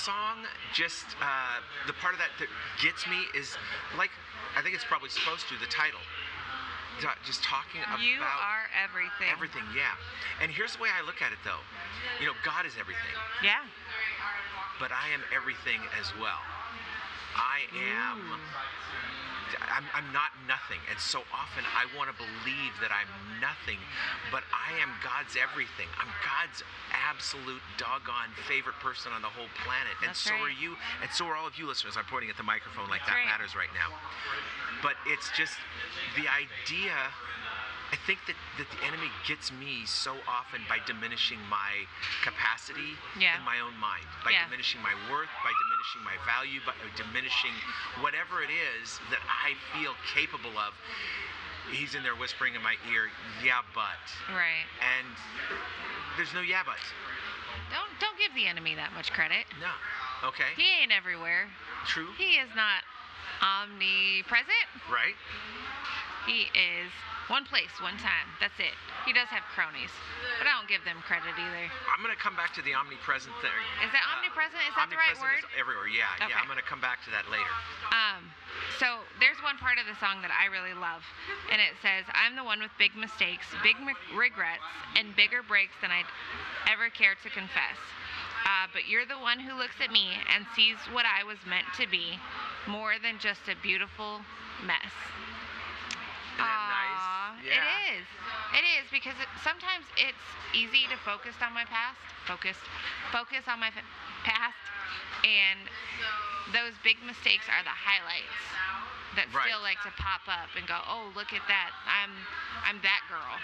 song 0.10 0.42
just 0.74 1.06
uh, 1.22 1.62
the 1.86 1.94
part 2.02 2.18
of 2.18 2.20
that 2.20 2.34
that 2.42 2.50
gets 2.82 3.06
me 3.06 3.30
is 3.38 3.54
like 3.94 4.10
I 4.58 4.66
think 4.66 4.74
it's 4.74 4.84
probably 4.90 5.14
supposed 5.14 5.46
to 5.54 5.56
the 5.62 5.70
title, 5.70 6.02
just 7.22 7.46
talking 7.46 7.86
about 7.86 8.02
You 8.02 8.18
are 8.18 8.66
everything. 8.74 9.30
everything. 9.30 9.62
Yeah, 9.78 9.94
and 10.42 10.50
here's 10.50 10.74
the 10.76 10.82
way 10.82 10.90
I 10.90 11.06
look 11.06 11.22
at 11.22 11.30
it 11.32 11.38
though, 11.46 11.62
you 12.18 12.26
know, 12.26 12.34
God 12.42 12.66
is 12.66 12.74
everything, 12.82 13.14
Yeah. 13.46 13.62
but 14.82 14.90
I 14.90 15.14
am 15.14 15.22
everything 15.30 15.80
as 16.02 16.10
well. 16.18 16.42
I 17.38 17.70
am. 17.78 18.42
I'm, 19.58 19.88
I'm 19.96 20.10
not 20.14 20.36
nothing, 20.46 20.80
and 20.90 21.00
so 21.00 21.26
often 21.34 21.66
I 21.66 21.90
want 21.98 22.12
to 22.12 22.16
believe 22.16 22.74
that 22.84 22.94
I'm 22.94 23.10
nothing, 23.42 23.82
but 24.30 24.46
I 24.54 24.78
am 24.78 24.94
God's 25.02 25.34
everything. 25.40 25.90
I'm 25.98 26.12
God's 26.22 26.62
absolute 26.92 27.64
doggone 27.78 28.34
favorite 28.46 28.78
person 28.84 29.12
on 29.16 29.22
the 29.22 29.32
whole 29.32 29.50
planet, 29.66 29.96
and 30.06 30.14
That's 30.14 30.22
so 30.22 30.36
are 30.38 30.54
you, 30.54 30.78
and 31.02 31.10
so 31.10 31.26
are 31.28 31.36
all 31.36 31.48
of 31.48 31.58
you 31.58 31.66
listeners. 31.66 31.98
I'm 31.98 32.08
pointing 32.08 32.30
at 32.30 32.38
the 32.38 32.46
microphone 32.46 32.90
like 32.92 33.02
That's 33.08 33.18
that 33.18 33.26
right. 33.26 33.32
matters 33.32 33.56
right 33.58 33.72
now. 33.74 33.96
But 34.86 34.96
it's 35.08 35.32
just 35.34 35.58
the 36.16 36.30
idea. 36.30 36.96
I 37.92 37.98
think 38.06 38.20
that, 38.30 38.38
that 38.62 38.70
the 38.70 38.82
enemy 38.86 39.10
gets 39.26 39.50
me 39.52 39.82
so 39.86 40.14
often 40.30 40.62
by 40.70 40.78
diminishing 40.86 41.42
my 41.50 41.90
capacity 42.22 42.94
Yeah. 43.18 43.38
in 43.38 43.44
my 43.44 43.60
own 43.60 43.74
mind, 43.82 44.06
by 44.24 44.32
Yeah. 44.32 44.46
diminishing 44.46 44.82
my 44.86 44.94
worth, 45.10 45.30
by 45.42 45.50
diminishing 45.50 46.04
my 46.06 46.18
value, 46.26 46.62
by 46.66 46.78
diminishing 46.96 47.54
whatever 48.02 48.44
it 48.46 48.54
is 48.54 49.00
that 49.10 49.22
I 49.26 49.58
feel 49.74 49.98
capable 50.14 50.54
of. 50.62 50.78
He's 51.72 51.94
in 51.96 52.04
there 52.04 52.16
whispering 52.16 52.54
in 52.54 52.62
my 52.62 52.78
ear, 52.94 53.10
yeah, 53.44 53.62
but. 53.74 54.02
Right. 54.30 54.66
And 54.82 55.10
there's 56.18 56.34
no 56.34 56.42
yeah, 56.42 56.62
but. 56.66 56.78
Don't 57.74 57.90
don't 58.00 58.18
give 58.18 58.34
the 58.34 58.46
enemy 58.46 58.74
that 58.76 58.94
much 58.94 59.12
credit. 59.14 59.46
No. 59.60 59.74
Okay. 60.30 60.54
He 60.56 60.82
ain't 60.82 60.92
everywhere. 60.92 61.48
True. 61.86 62.10
He 62.18 62.38
is 62.38 62.50
not 62.56 62.84
omnipresent. 63.42 64.68
Right? 64.90 65.16
He 66.26 66.50
is 66.58 66.92
one 67.30 67.46
place, 67.46 67.70
one 67.80 67.94
time. 68.02 68.26
That's 68.42 68.58
it. 68.58 68.74
He 69.06 69.14
does 69.14 69.30
have 69.30 69.46
cronies, 69.54 69.94
but 70.42 70.50
I 70.50 70.54
don't 70.58 70.66
give 70.68 70.82
them 70.84 70.98
credit 71.06 71.30
either. 71.38 71.66
I'm 71.94 72.02
going 72.02 72.14
to 72.14 72.18
come 72.20 72.34
back 72.34 72.58
to 72.58 72.62
the 72.66 72.74
omnipresent 72.74 73.32
thing. 73.40 73.54
Is 73.86 73.94
that 73.94 74.02
omnipresent? 74.18 74.58
Is 74.66 74.74
that 74.76 74.90
the 74.90 74.98
right 74.98 75.14
omnipresent 75.14 75.46
word? 75.46 75.46
Is 75.46 75.62
everywhere. 75.62 75.86
Yeah, 75.90 76.10
Okay. 76.18 76.34
yeah. 76.34 76.42
I'm 76.42 76.50
going 76.50 76.60
to 76.62 76.66
come 76.66 76.82
back 76.82 77.06
to 77.06 77.14
that 77.14 77.30
later. 77.30 77.54
Um, 77.94 78.26
so 78.82 79.06
there's 79.22 79.38
one 79.46 79.62
part 79.62 79.78
of 79.78 79.86
the 79.86 79.94
song 80.02 80.26
that 80.26 80.34
I 80.34 80.50
really 80.50 80.74
love, 80.74 81.06
and 81.54 81.62
it 81.62 81.78
says, 81.86 82.04
"I'm 82.18 82.34
the 82.34 82.44
one 82.44 82.60
with 82.66 82.74
big 82.82 82.98
mistakes, 82.98 83.46
big 83.62 83.78
m- 83.78 83.94
regrets, 84.18 84.66
and 84.98 85.14
bigger 85.14 85.46
breaks 85.46 85.78
than 85.86 85.94
I'd 85.94 86.10
ever 86.66 86.90
care 86.90 87.14
to 87.22 87.30
confess. 87.30 87.78
Uh, 88.46 88.66
but 88.74 88.90
you're 88.90 89.06
the 89.06 89.20
one 89.22 89.38
who 89.38 89.54
looks 89.54 89.78
at 89.84 89.94
me 89.94 90.18
and 90.34 90.50
sees 90.58 90.78
what 90.96 91.06
I 91.06 91.22
was 91.24 91.38
meant 91.46 91.70
to 91.78 91.86
be, 91.86 92.18
more 92.66 92.98
than 92.98 93.22
just 93.22 93.46
a 93.46 93.56
beautiful 93.62 94.26
mess." 94.66 94.94
Isn't 96.40 96.48
that 96.48 96.56
Aw, 96.56 96.72
nice? 96.72 97.29
Yeah. 97.44 97.56
It 97.56 98.02
is. 98.02 98.06
It 98.56 98.66
is 98.82 98.86
because 98.92 99.16
it, 99.22 99.30
sometimes 99.44 99.86
it's 99.98 100.26
easy 100.54 100.88
to 100.90 100.98
focus 101.06 101.36
on 101.42 101.54
my 101.54 101.66
past, 101.66 101.98
focus, 102.26 102.58
focus 103.12 103.46
on 103.48 103.60
my 103.60 103.70
f- 103.70 103.86
past, 104.26 104.58
and 105.24 105.70
those 106.54 106.74
big 106.84 106.98
mistakes 107.06 107.46
are 107.50 107.62
the 107.64 107.74
highlights 107.74 108.34
that 109.16 109.26
Right. 109.34 109.50
still 109.50 109.62
like 109.62 109.82
to 109.86 109.92
pop 109.98 110.26
up 110.30 110.50
and 110.58 110.66
go, 110.68 110.78
"Oh, 110.88 111.12
look 111.16 111.34
at 111.34 111.46
that! 111.48 111.72
I'm, 111.86 112.12
I'm 112.66 112.82
that 112.82 113.02
girl." 113.10 113.38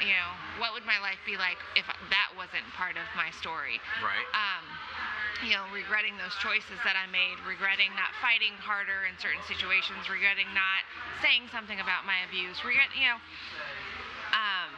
You 0.00 0.12
know, 0.12 0.30
what 0.60 0.72
would 0.76 0.84
my 0.84 1.00
life 1.00 1.20
be 1.24 1.36
like 1.40 1.56
if 1.76 1.86
that 1.86 2.28
wasn't 2.36 2.68
part 2.76 2.96
of 3.00 3.04
my 3.16 3.30
story? 3.32 3.80
Right. 4.04 4.28
um, 4.36 4.64
you 5.44 5.52
know, 5.52 5.68
regretting 5.72 6.16
those 6.16 6.34
choices 6.40 6.78
that 6.84 6.96
I 6.96 7.04
made, 7.10 7.36
regretting 7.44 7.92
not 7.92 8.12
fighting 8.24 8.56
harder 8.56 9.04
in 9.08 9.16
certain 9.20 9.42
situations, 9.44 10.08
regretting 10.08 10.48
not 10.56 10.84
saying 11.20 11.48
something 11.52 11.80
about 11.80 12.08
my 12.08 12.24
abuse, 12.24 12.60
regret, 12.64 12.88
you 12.96 13.08
know, 13.08 13.20
um, 14.36 14.72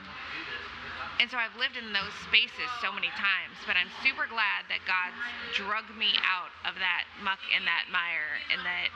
and 1.18 1.26
so 1.26 1.36
I've 1.36 1.54
lived 1.58 1.74
in 1.74 1.90
those 1.90 2.14
spaces 2.30 2.70
so 2.78 2.94
many 2.94 3.10
times, 3.18 3.58
but 3.66 3.74
I'm 3.74 3.90
super 4.06 4.30
glad 4.30 4.70
that 4.70 4.86
God 4.86 5.10
drug 5.50 5.90
me 5.98 6.14
out 6.22 6.54
of 6.62 6.78
that 6.78 7.10
muck 7.26 7.42
and 7.50 7.66
that 7.66 7.90
mire 7.90 8.38
and 8.54 8.62
that 8.62 8.94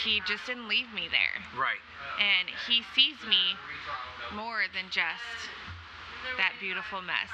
He 0.00 0.24
just 0.24 0.48
didn't 0.48 0.72
leave 0.72 0.88
me 0.96 1.12
there. 1.12 1.36
Right. 1.52 1.80
And 2.16 2.48
He 2.64 2.80
sees 2.96 3.20
me 3.28 3.60
more 4.32 4.64
than 4.72 4.88
just 4.88 5.52
that 6.36 6.52
beautiful 6.60 7.02
mess. 7.02 7.30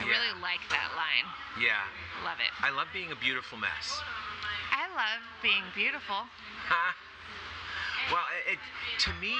I 0.00 0.04
Yeah. 0.04 0.10
really 0.10 0.40
like 0.40 0.60
that 0.70 0.94
line. 0.94 1.26
Yeah. 1.58 1.82
Love 2.24 2.38
it. 2.40 2.50
I 2.62 2.70
love 2.70 2.88
being 2.92 3.10
a 3.12 3.16
beautiful 3.16 3.58
mess. 3.58 4.00
I 4.72 4.86
love 4.94 5.22
being 5.42 5.64
beautiful. 5.74 6.28
Huh? 6.68 6.92
Well, 8.10 8.24
it, 8.48 8.56
it, 8.56 8.58
to 9.04 9.12
me, 9.20 9.36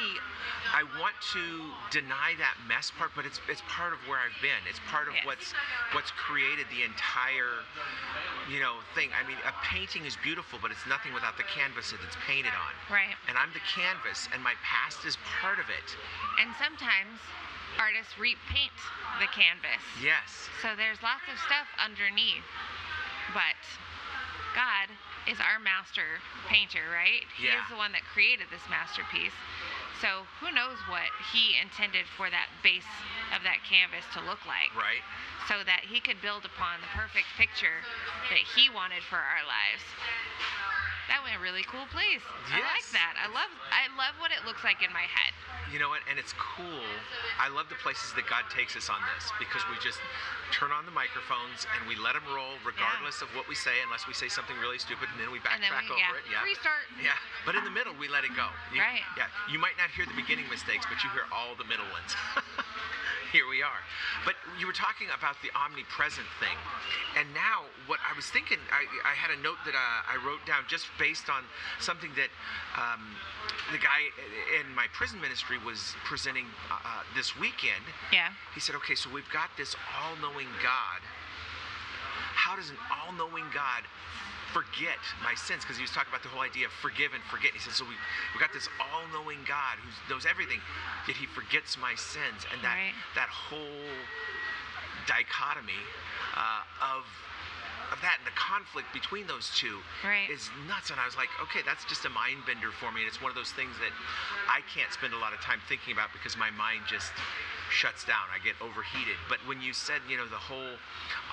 I 0.75 0.85
want 1.00 1.16
to 1.33 1.73
deny 1.88 2.37
that 2.37 2.61
mess 2.68 2.92
part, 2.92 3.12
but 3.16 3.25
it's 3.25 3.40
it's 3.49 3.62
part 3.64 3.95
of 3.97 3.99
where 4.04 4.21
I've 4.21 4.37
been. 4.45 4.61
It's 4.68 4.80
part 4.92 5.09
of 5.09 5.14
Yes. 5.14 5.25
what's 5.25 5.49
what's 5.97 6.11
created 6.12 6.68
the 6.68 6.85
entire, 6.85 7.64
you 8.50 8.61
know, 8.61 8.76
thing. 8.95 9.09
I 9.16 9.25
mean, 9.26 9.38
a 9.49 9.54
painting 9.64 10.04
is 10.04 10.16
beautiful, 10.21 10.59
but 10.61 10.71
it's 10.71 10.85
nothing 10.85 11.14
without 11.16 11.38
the 11.40 11.49
canvas 11.49 11.92
that 11.97 12.00
it's 12.04 12.16
painted 12.28 12.52
on. 12.52 12.73
Right. 12.92 13.16
And 13.26 13.38
I'm 13.40 13.52
the 13.57 13.64
canvas, 13.64 14.28
and 14.37 14.42
my 14.45 14.52
past 14.61 15.00
is 15.09 15.16
part 15.40 15.57
of 15.59 15.71
it. 15.73 15.88
And 16.37 16.52
sometimes 16.61 17.16
artists 17.78 18.18
repaint 18.18 18.75
the 19.23 19.30
canvas. 19.30 19.82
Yes. 20.02 20.50
So 20.62 20.75
there's 20.76 20.99
lots 21.02 21.25
of 21.30 21.38
stuff 21.47 21.66
underneath. 21.78 22.44
But 23.35 23.58
God 24.54 24.90
is 25.30 25.38
our 25.38 25.58
master 25.61 26.18
painter, 26.49 26.82
right? 26.90 27.25
He 27.37 27.47
Yeah. 27.47 27.62
is 27.62 27.68
the 27.68 27.76
one 27.76 27.92
that 27.92 28.04
created 28.12 28.50
this 28.50 28.66
masterpiece. 28.68 29.35
So 30.00 30.26
who 30.40 30.50
knows 30.52 30.78
what 30.87 31.11
he 31.32 31.58
intended 31.58 32.06
for 32.16 32.30
that 32.30 32.49
base 32.62 32.87
of 33.35 33.42
that 33.42 33.62
canvas 33.64 34.06
to 34.14 34.20
look 34.20 34.44
like. 34.47 34.75
Right. 34.75 35.02
So 35.49 35.64
that 35.64 35.80
he 35.85 36.00
could 36.00 36.20
build 36.23 36.44
upon 36.44 36.80
the 36.80 36.87
perfect 36.94 37.26
picture 37.37 37.82
that 38.30 38.38
he 38.54 38.70
wanted 38.70 39.02
for 39.02 39.18
our 39.18 39.42
lives. 39.44 39.82
That 41.08 41.23
went 41.25 41.37
a 41.37 41.40
really 41.40 41.64
cool 41.64 41.87
place. 41.87 42.23
Yes. 42.52 42.52
I 42.52 42.61
like 42.61 42.90
that. 42.92 43.14
I 43.16 43.26
love 43.32 43.50
I 43.73 43.88
love 43.97 44.14
what 44.20 44.30
it 44.30 44.44
looks 44.44 44.62
like 44.62 44.82
in 44.82 44.92
my 44.92 45.08
head. 45.08 45.32
You 45.72 45.76
know 45.78 45.92
what? 45.92 46.00
And 46.08 46.16
it's 46.18 46.32
cool. 46.40 46.80
I 47.37 47.52
love 47.52 47.68
the 47.68 47.76
places 47.84 48.16
that 48.16 48.25
God 48.25 48.48
takes 48.48 48.72
us 48.76 48.88
on 48.88 48.96
this 49.14 49.28
because 49.37 49.60
we 49.68 49.76
just 49.84 50.00
turn 50.48 50.72
on 50.72 50.88
the 50.88 50.94
microphones 50.96 51.68
and 51.76 51.84
we 51.84 51.92
let 52.00 52.16
them 52.16 52.25
roll 52.32 52.56
regardless 52.64 53.20
of 53.20 53.28
what 53.37 53.44
we 53.52 53.54
say, 53.54 53.76
unless 53.84 54.08
we 54.08 54.16
say 54.16 54.32
something 54.32 54.56
really 54.64 54.80
stupid, 54.80 55.12
and 55.12 55.20
then 55.20 55.28
we 55.28 55.38
then 55.44 55.60
backtrack 55.60 55.84
we- 55.92 56.00
over 56.00 56.00
yeah, 56.00 56.20
it. 56.20 56.25
Yeah. 56.32 56.40
restart. 56.48 56.88
Yeah. 57.04 57.18
But 57.44 57.54
in 57.60 57.68
the 57.68 57.75
middle, 57.75 57.92
we 58.00 58.08
let 58.08 58.25
it 58.25 58.32
go. 58.32 58.48
You- 58.72 58.80
Right. 58.80 59.04
Yeah. 59.16 59.28
You 59.52 59.60
might 59.60 59.76
not 59.76 59.92
hear 59.92 60.08
the 60.08 60.16
beginning 60.16 60.48
mistakes, 60.48 60.88
but 60.88 61.04
you 61.04 61.12
hear 61.12 61.28
all 61.28 61.52
the 61.60 61.68
middle 61.68 61.87
ones. 61.92 62.16
Here 63.32 63.44
we 63.49 63.62
are. 63.62 63.85
But 64.25 64.35
you 64.58 64.66
were 64.66 64.73
talking 64.73 65.08
about 65.12 65.37
the 65.44 65.52
omnipresent 65.52 66.26
thing. 66.40 66.56
And 67.12 67.28
now, 67.37 67.68
what 67.85 68.00
I 68.00 68.16
was 68.16 68.25
thinking, 68.32 68.56
I, 68.73 68.88
I 69.04 69.12
had 69.12 69.28
a 69.28 69.40
note 69.42 69.61
that 69.68 69.76
uh, 69.76 70.12
I 70.12 70.16
wrote 70.25 70.40
down 70.47 70.64
just 70.68 70.88
based 70.99 71.28
on 71.28 71.44
something 71.78 72.11
that 72.16 72.32
um, 72.80 73.04
the 73.73 73.76
guy 73.76 74.08
in 74.56 74.73
my 74.75 74.87
prison 74.97 75.20
ministry 75.20 75.58
was 75.61 75.92
presenting 76.08 76.47
uh, 76.73 76.80
uh, 76.80 77.02
this 77.14 77.37
weekend. 77.37 77.85
Yeah. 78.12 78.32
He 78.54 78.61
said, 78.61 78.75
okay, 78.76 78.94
so 78.94 79.12
we've 79.12 79.28
got 79.28 79.52
this 79.56 79.76
all 80.00 80.16
knowing 80.25 80.49
God. 80.64 81.00
How 82.32 82.56
does 82.56 82.70
an 82.70 82.80
all 82.88 83.12
knowing 83.12 83.44
God 83.52 83.85
forget 84.52 84.98
my 85.22 85.34
sins? 85.34 85.62
Because 85.62 85.76
he 85.76 85.82
was 85.82 85.90
talking 85.92 86.10
about 86.10 86.22
the 86.22 86.32
whole 86.32 86.42
idea 86.42 86.66
of 86.66 86.72
forgive 86.72 87.12
and 87.14 87.22
forget. 87.28 87.52
He 87.52 87.60
said, 87.60 87.72
so 87.72 87.84
we, 87.84 87.94
we've 88.32 88.40
got 88.40 88.52
this 88.52 88.68
all 88.80 89.04
knowing 89.12 89.38
God 89.46 89.76
who 89.80 89.88
knows 90.12 90.26
everything, 90.26 90.60
yet 91.06 91.16
he 91.16 91.26
forgets 91.26 91.76
my 91.76 91.94
sins. 91.94 92.48
And 92.52 92.61
that, 92.64 92.76
Right. 92.76 92.96
that 93.14 93.28
whole 93.28 93.87
dichotomy 95.06 95.80
uh, 96.37 96.94
of 96.96 97.04
of 97.98 98.02
that 98.06 98.22
and 98.22 98.26
the 98.26 98.38
conflict 98.38 98.87
between 98.94 99.26
those 99.26 99.50
two 99.58 99.82
Right. 100.06 100.30
is 100.30 100.46
nuts. 100.70 100.94
And 100.94 101.02
I 101.02 101.04
was 101.04 101.18
like, 101.18 101.28
okay, 101.50 101.66
that's 101.66 101.82
just 101.90 102.06
a 102.06 102.12
mind 102.14 102.46
bender 102.46 102.70
for 102.70 102.94
me. 102.94 103.02
And 103.02 103.08
it's 103.11 103.18
one 103.20 103.30
of 103.30 103.37
those 103.37 103.50
things 103.52 103.74
that 103.82 103.90
I 104.46 104.62
can't 104.70 104.92
spend 104.94 105.12
a 105.12 105.18
lot 105.18 105.34
of 105.34 105.42
time 105.42 105.58
thinking 105.66 105.92
about 105.92 106.14
because 106.14 106.38
my 106.38 106.50
mind 106.54 106.87
just 106.87 107.11
shuts 107.74 108.06
down. 108.06 108.30
I 108.32 108.38
get 108.40 108.54
overheated. 108.62 109.18
But 109.28 109.42
when 109.50 109.61
you 109.61 109.74
said, 109.74 110.00
you 110.08 110.16
know, 110.16 110.24
the 110.30 110.40
whole 110.40 110.78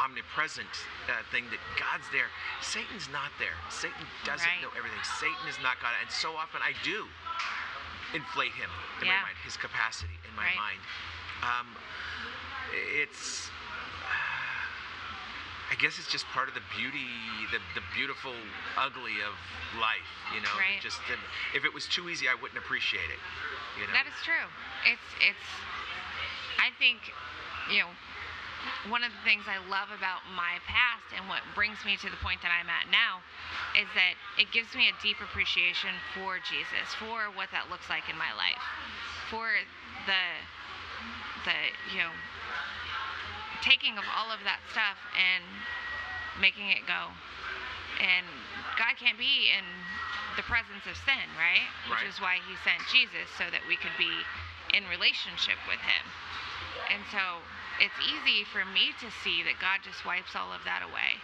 omnipresent 0.01 0.67
uh, 1.08 1.21
thing 1.32 1.45
that 1.54 1.62
God's 1.80 2.10
there, 2.12 2.28
Satan's 2.60 3.08
not 3.13 3.32
there. 3.39 3.56
Satan 3.69 4.04
doesn't 4.25 4.43
Right. 4.49 4.62
know 4.65 4.73
everything. 4.75 4.99
Satan 5.21 5.45
is 5.47 5.56
not 5.62 5.80
God. 5.80 5.93
And 6.01 6.10
so 6.12 6.36
often 6.36 6.60
I 6.65 6.73
do 6.84 7.08
inflate 8.13 8.51
him 8.58 8.69
in 8.99 9.08
Yeah. 9.08 9.21
my 9.21 9.32
mind, 9.32 9.38
his 9.45 9.56
capacity 9.56 10.17
in 10.28 10.34
my 10.36 10.49
Right. 10.49 10.56
mind. 10.58 10.82
Um, 11.43 11.67
it's 12.73 13.51
I 15.71 15.75
guess 15.75 15.97
it's 15.97 16.12
just 16.12 16.25
part 16.30 16.47
of 16.47 16.54
the 16.54 16.65
beauty, 16.78 17.10
the, 17.49 17.58
the 17.73 17.82
beautiful 17.97 18.34
ugly 18.78 19.17
of 19.25 19.34
life, 19.82 20.10
you 20.34 20.41
know. 20.41 20.54
Right. 20.62 20.78
Just 20.82 21.01
if 21.58 21.65
it 21.65 21.73
was 21.73 21.89
too 21.89 22.10
easy, 22.10 22.30
I 22.30 22.38
wouldn't 22.38 22.60
appreciate 22.62 23.10
it. 23.10 23.21
You 23.82 23.89
know. 23.89 23.93
That 23.97 24.06
is 24.06 24.17
true. 24.21 24.45
It's 24.86 25.10
it's. 25.25 25.47
I 26.62 26.71
think, 26.80 27.12
you 27.67 27.84
know, 27.84 27.91
one 28.88 29.04
of 29.04 29.12
the 29.12 29.23
things 29.25 29.43
I 29.49 29.58
love 29.67 29.89
about 29.91 30.23
my 30.38 30.62
past 30.69 31.10
and 31.13 31.28
what 31.28 31.41
brings 31.54 31.82
me 31.86 31.97
to 31.97 32.08
the 32.10 32.17
point 32.21 32.41
that 32.45 32.54
I'm 32.54 32.69
at 32.69 32.89
now 32.89 33.25
is 33.78 33.89
that 33.97 34.15
it 34.38 34.54
gives 34.54 34.73
me 34.78 34.88
a 34.89 34.95
deep 35.01 35.17
appreciation 35.19 35.93
for 36.13 36.38
Jesus, 36.41 36.88
for 36.97 37.34
what 37.34 37.49
that 37.51 37.67
looks 37.73 37.89
like 37.89 38.08
in 38.08 38.17
my 38.17 38.32
life, 38.38 38.62
for 39.30 39.49
the 40.06 40.25
the 41.45 41.58
you 41.93 42.01
know 42.01 42.13
taking 43.62 43.98
of 43.98 44.06
all 44.15 44.32
of 44.32 44.39
that 44.44 44.60
stuff 44.72 44.98
and 45.15 45.44
making 46.41 46.70
it 46.72 46.84
go. 46.88 47.12
And 48.02 48.26
God 48.76 48.96
can't 49.00 49.18
be 49.18 49.52
in 49.56 49.63
the 50.36 50.44
presence 50.44 50.84
of 50.89 50.98
sin, 51.08 51.26
right? 51.39 51.63
Which 51.88 52.04
Right. 52.04 52.12
is 52.12 52.20
why 52.20 52.36
he 52.44 52.56
sent 52.63 52.84
Jesus 52.91 53.30
so 53.38 53.48
that 53.50 53.63
we 53.68 53.78
could 53.78 53.96
be 53.98 54.12
in 54.76 54.84
relationship 54.89 55.56
with 55.68 55.80
him. 55.80 56.04
And 56.91 57.04
so 57.12 57.39
it's 57.80 57.96
easy 58.04 58.44
for 58.44 58.65
me 58.65 58.91
to 59.00 59.08
see 59.24 59.44
that 59.44 59.60
God 59.60 59.80
just 59.84 60.04
wipes 60.04 60.36
all 60.36 60.52
of 60.52 60.63
that 60.65 60.84
away 60.84 61.20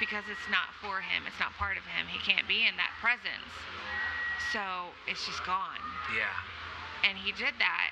because 0.00 0.24
it's 0.28 0.48
not 0.48 0.72
for 0.80 1.00
him, 1.00 1.26
it's 1.26 1.38
not 1.38 1.52
part 1.60 1.76
of 1.76 1.84
him. 1.84 2.06
He 2.08 2.18
can't 2.18 2.48
be 2.48 2.66
in 2.66 2.76
that 2.80 2.92
presence. 3.00 3.52
So 4.52 4.92
it's 5.06 5.24
just 5.26 5.44
gone. 5.44 5.80
yeah. 6.16 6.32
And 7.04 7.18
he 7.18 7.32
did 7.32 7.52
that 7.60 7.90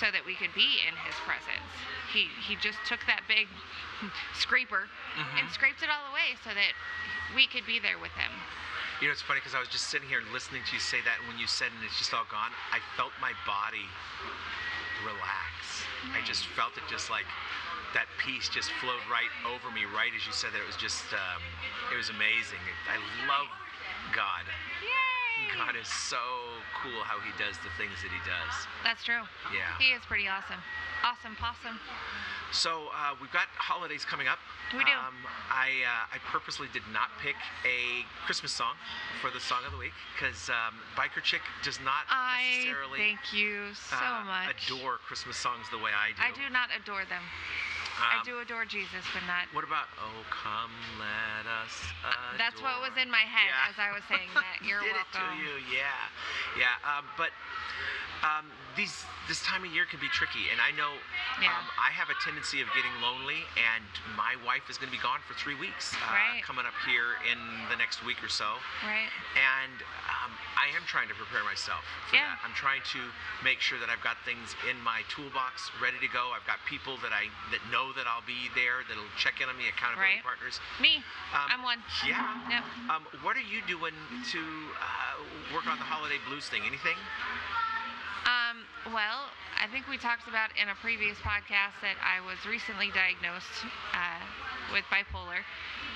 so 0.00 0.06
that 0.14 0.22
we 0.24 0.34
could 0.34 0.54
be 0.54 0.80
in 0.86 0.94
his 1.04 1.14
presence. 1.26 1.68
He 2.14 2.30
he 2.46 2.54
just 2.56 2.78
took 2.86 3.00
that 3.06 3.22
big 3.28 3.46
scraper 4.34 4.88
Mm-hmm. 5.18 5.42
and 5.42 5.44
scraped 5.50 5.82
it 5.82 5.90
all 5.90 6.14
away 6.14 6.38
so 6.46 6.54
that 6.54 6.78
we 7.34 7.50
could 7.50 7.66
be 7.66 7.82
there 7.82 7.98
with 7.98 8.14
him. 8.14 8.30
You 9.02 9.10
know, 9.10 9.14
it's 9.18 9.22
funny 9.22 9.42
because 9.42 9.50
I 9.50 9.58
was 9.58 9.66
just 9.66 9.90
sitting 9.90 10.06
here 10.06 10.22
listening 10.30 10.62
to 10.62 10.70
you 10.70 10.78
say 10.78 11.02
that, 11.02 11.18
and 11.18 11.26
when 11.26 11.42
you 11.42 11.50
said, 11.50 11.74
and 11.74 11.82
it's 11.82 11.98
just 11.98 12.14
all 12.14 12.22
gone, 12.30 12.54
I 12.70 12.78
felt 12.94 13.10
my 13.18 13.34
body 13.42 13.82
relax. 15.02 15.82
I 16.14 16.22
just 16.22 16.46
felt 16.54 16.78
it 16.78 16.86
just 16.86 17.10
like 17.10 17.26
that 17.98 18.06
peace 18.22 18.46
just 18.46 18.70
flowed 18.78 19.02
right 19.10 19.30
over 19.42 19.74
me, 19.74 19.90
right 19.90 20.14
as 20.14 20.22
you 20.22 20.30
said 20.30 20.54
that. 20.54 20.62
It 20.62 20.70
was 20.70 20.78
just, 20.78 21.02
um, 21.10 21.42
it 21.90 21.98
was 21.98 22.14
amazing. 22.14 22.62
I 22.86 22.98
love 23.26 23.50
God. 24.14 24.46
Yay! 24.86 25.07
God 25.54 25.74
is 25.76 25.88
so 25.88 26.20
cool 26.82 27.02
how 27.04 27.18
he 27.20 27.30
does 27.38 27.56
the 27.64 27.72
things 27.76 27.94
that 28.02 28.12
he 28.12 28.22
does. 28.24 28.54
That's 28.84 29.02
true. 29.04 29.22
Yeah. 29.54 29.74
He 29.78 29.94
is 29.94 30.02
pretty 30.06 30.28
awesome. 30.28 30.60
Awesome 31.04 31.36
possum. 31.36 31.78
So 32.50 32.88
uh, 32.96 33.14
we've 33.20 33.32
got 33.32 33.46
holidays 33.60 34.04
coming 34.04 34.26
up. 34.26 34.38
We 34.72 34.84
do. 34.84 34.92
Um, 34.92 35.16
I 35.52 35.84
uh, 35.84 36.16
I 36.16 36.18
purposely 36.32 36.68
did 36.72 36.84
not 36.92 37.12
pick 37.20 37.36
a 37.64 38.04
Christmas 38.24 38.52
song 38.52 38.76
for 39.20 39.30
the 39.30 39.40
song 39.40 39.64
of 39.64 39.72
the 39.72 39.78
week 39.78 39.96
because 40.16 40.48
um, 40.48 40.80
Biker 40.96 41.22
Chick 41.22 41.44
does 41.62 41.78
not 41.84 42.08
I 42.08 42.64
necessarily 42.64 42.98
thank 42.98 43.32
you 43.32 43.72
so 43.76 43.96
uh, 43.96 44.24
much. 44.24 44.68
adore 44.68 44.96
Christmas 45.04 45.36
songs 45.36 45.68
the 45.70 45.78
way 45.78 45.92
I 45.92 46.16
do. 46.16 46.20
I 46.24 46.32
do 46.32 46.52
not 46.52 46.68
adore 46.72 47.04
them. 47.04 47.22
I 47.98 48.18
Um, 48.18 48.24
do 48.24 48.38
adore 48.38 48.64
Jesus, 48.64 49.02
but 49.12 49.26
not. 49.26 49.50
What 49.52 49.64
about 49.66 49.90
Oh 49.98 50.22
Come 50.30 50.70
Let 51.02 51.46
Us 51.50 51.74
Adore? 52.06 52.38
That's 52.38 52.62
what 52.62 52.78
was 52.80 52.94
in 52.96 53.10
my 53.10 53.26
head 53.26 53.50
Yeah. 53.50 53.68
as 53.70 53.76
I 53.78 53.90
was 53.92 54.02
saying 54.08 54.30
that. 54.34 54.62
You're 54.66 54.80
Did 54.82 54.94
welcome. 54.94 55.34
it 55.34 55.34
to 55.34 55.42
you, 55.42 55.54
yeah, 55.66 56.06
yeah. 56.58 56.78
Um, 56.86 57.04
but 57.18 57.30
um, 58.22 58.46
these 58.78 59.02
this 59.26 59.42
time 59.44 59.60
of 59.66 59.68
year 59.74 59.84
can 59.84 60.00
be 60.00 60.08
tricky, 60.08 60.48
and 60.48 60.56
I 60.62 60.70
know 60.72 60.88
Yeah. 61.42 61.52
um, 61.52 61.68
I 61.76 61.90
have 61.92 62.08
a 62.08 62.16
tendency 62.24 62.62
of 62.62 62.68
getting 62.72 62.94
lonely, 63.02 63.44
and 63.60 63.84
my 64.16 64.36
wife 64.46 64.70
is 64.70 64.78
going 64.78 64.88
to 64.88 64.96
be 64.96 65.02
gone 65.02 65.20
for 65.28 65.34
three 65.34 65.54
weeks 65.58 65.92
uh, 65.92 66.14
Right. 66.14 66.40
coming 66.42 66.64
up 66.64 66.72
here 66.86 67.18
in 67.28 67.36
the 67.68 67.76
next 67.76 68.00
week 68.08 68.22
or 68.24 68.30
so, 68.30 68.56
Right. 68.86 69.10
and 69.36 69.82
um, 70.08 70.32
I 70.56 70.68
am 70.72 70.80
trying 70.88 71.08
to 71.12 71.14
prepare 71.14 71.44
myself 71.44 71.84
for 72.08 72.16
Yeah. 72.16 72.24
that. 72.30 72.38
I'm 72.42 72.54
trying 72.54 72.80
to 72.96 73.12
make 73.44 73.60
sure 73.60 73.78
that 73.80 73.90
I've 73.90 74.00
got 74.00 74.16
things 74.24 74.56
in 74.70 74.80
my 74.80 75.02
toolbox 75.10 75.70
ready 75.82 75.98
to 75.98 76.08
go. 76.08 76.32
I've 76.32 76.46
got 76.46 76.64
people 76.64 76.96
that 77.04 77.12
I 77.12 77.28
that 77.50 77.60
know 77.70 77.92
that 77.92 78.06
I'll 78.06 78.24
be 78.24 78.48
there 78.54 78.80
that'll 78.88 79.12
check 79.18 79.42
in 79.42 79.50
on 79.50 79.58
me, 79.58 79.68
accountability 79.68 80.14
Right. 80.14 80.22
partners. 80.24 80.58
Me. 80.80 81.04
Um, 81.34 81.50
I'm 81.52 81.62
one. 81.62 81.82
Yeah. 82.06 82.24
Yep. 82.48 82.64
Um, 82.88 83.02
what 83.20 83.36
are 83.36 83.44
you 83.44 83.60
doing 83.68 83.94
to 84.32 84.40
uh, 84.80 85.20
work 85.52 85.66
on 85.66 85.76
the 85.78 85.84
holiday 85.84 86.18
blues 86.26 86.48
thing? 86.48 86.62
Anything? 86.64 86.96
Um, 88.28 88.68
well, 88.92 89.32
I 89.56 89.64
think 89.72 89.88
we 89.88 89.96
talked 89.96 90.28
about 90.28 90.52
in 90.60 90.68
a 90.68 90.76
previous 90.84 91.16
podcast 91.24 91.80
that 91.80 91.96
I 92.04 92.20
was 92.20 92.36
recently 92.44 92.92
diagnosed 92.92 93.64
uh, 93.96 94.20
with 94.68 94.84
bipolar. 94.92 95.40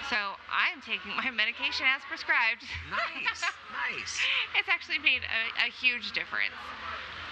So 0.09 0.17
I'm 0.49 0.81
taking 0.81 1.13
my 1.21 1.29
medication 1.29 1.85
as 1.85 2.01
prescribed. 2.09 2.65
Nice, 2.89 3.45
nice. 3.85 4.17
it's 4.57 4.73
actually 4.73 4.99
made 5.05 5.21
a, 5.29 5.69
a 5.69 5.69
huge 5.69 6.17
difference 6.17 6.57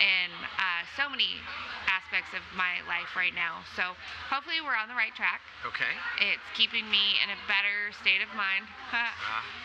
in 0.00 0.28
uh, 0.60 0.84
so 1.00 1.08
many 1.08 1.40
aspects 1.88 2.36
of 2.36 2.44
my 2.52 2.84
life 2.84 3.16
right 3.16 3.32
now. 3.32 3.64
So 3.76 3.96
hopefully 4.28 4.60
we're 4.60 4.76
on 4.76 4.92
the 4.92 4.96
right 4.96 5.16
track. 5.16 5.40
Okay. 5.64 5.96
It's 6.20 6.44
keeping 6.52 6.84
me 6.92 7.16
in 7.24 7.32
a 7.32 7.38
better 7.48 7.92
state 8.04 8.20
of 8.20 8.28
mind, 8.36 8.68
Uh, 8.92 9.16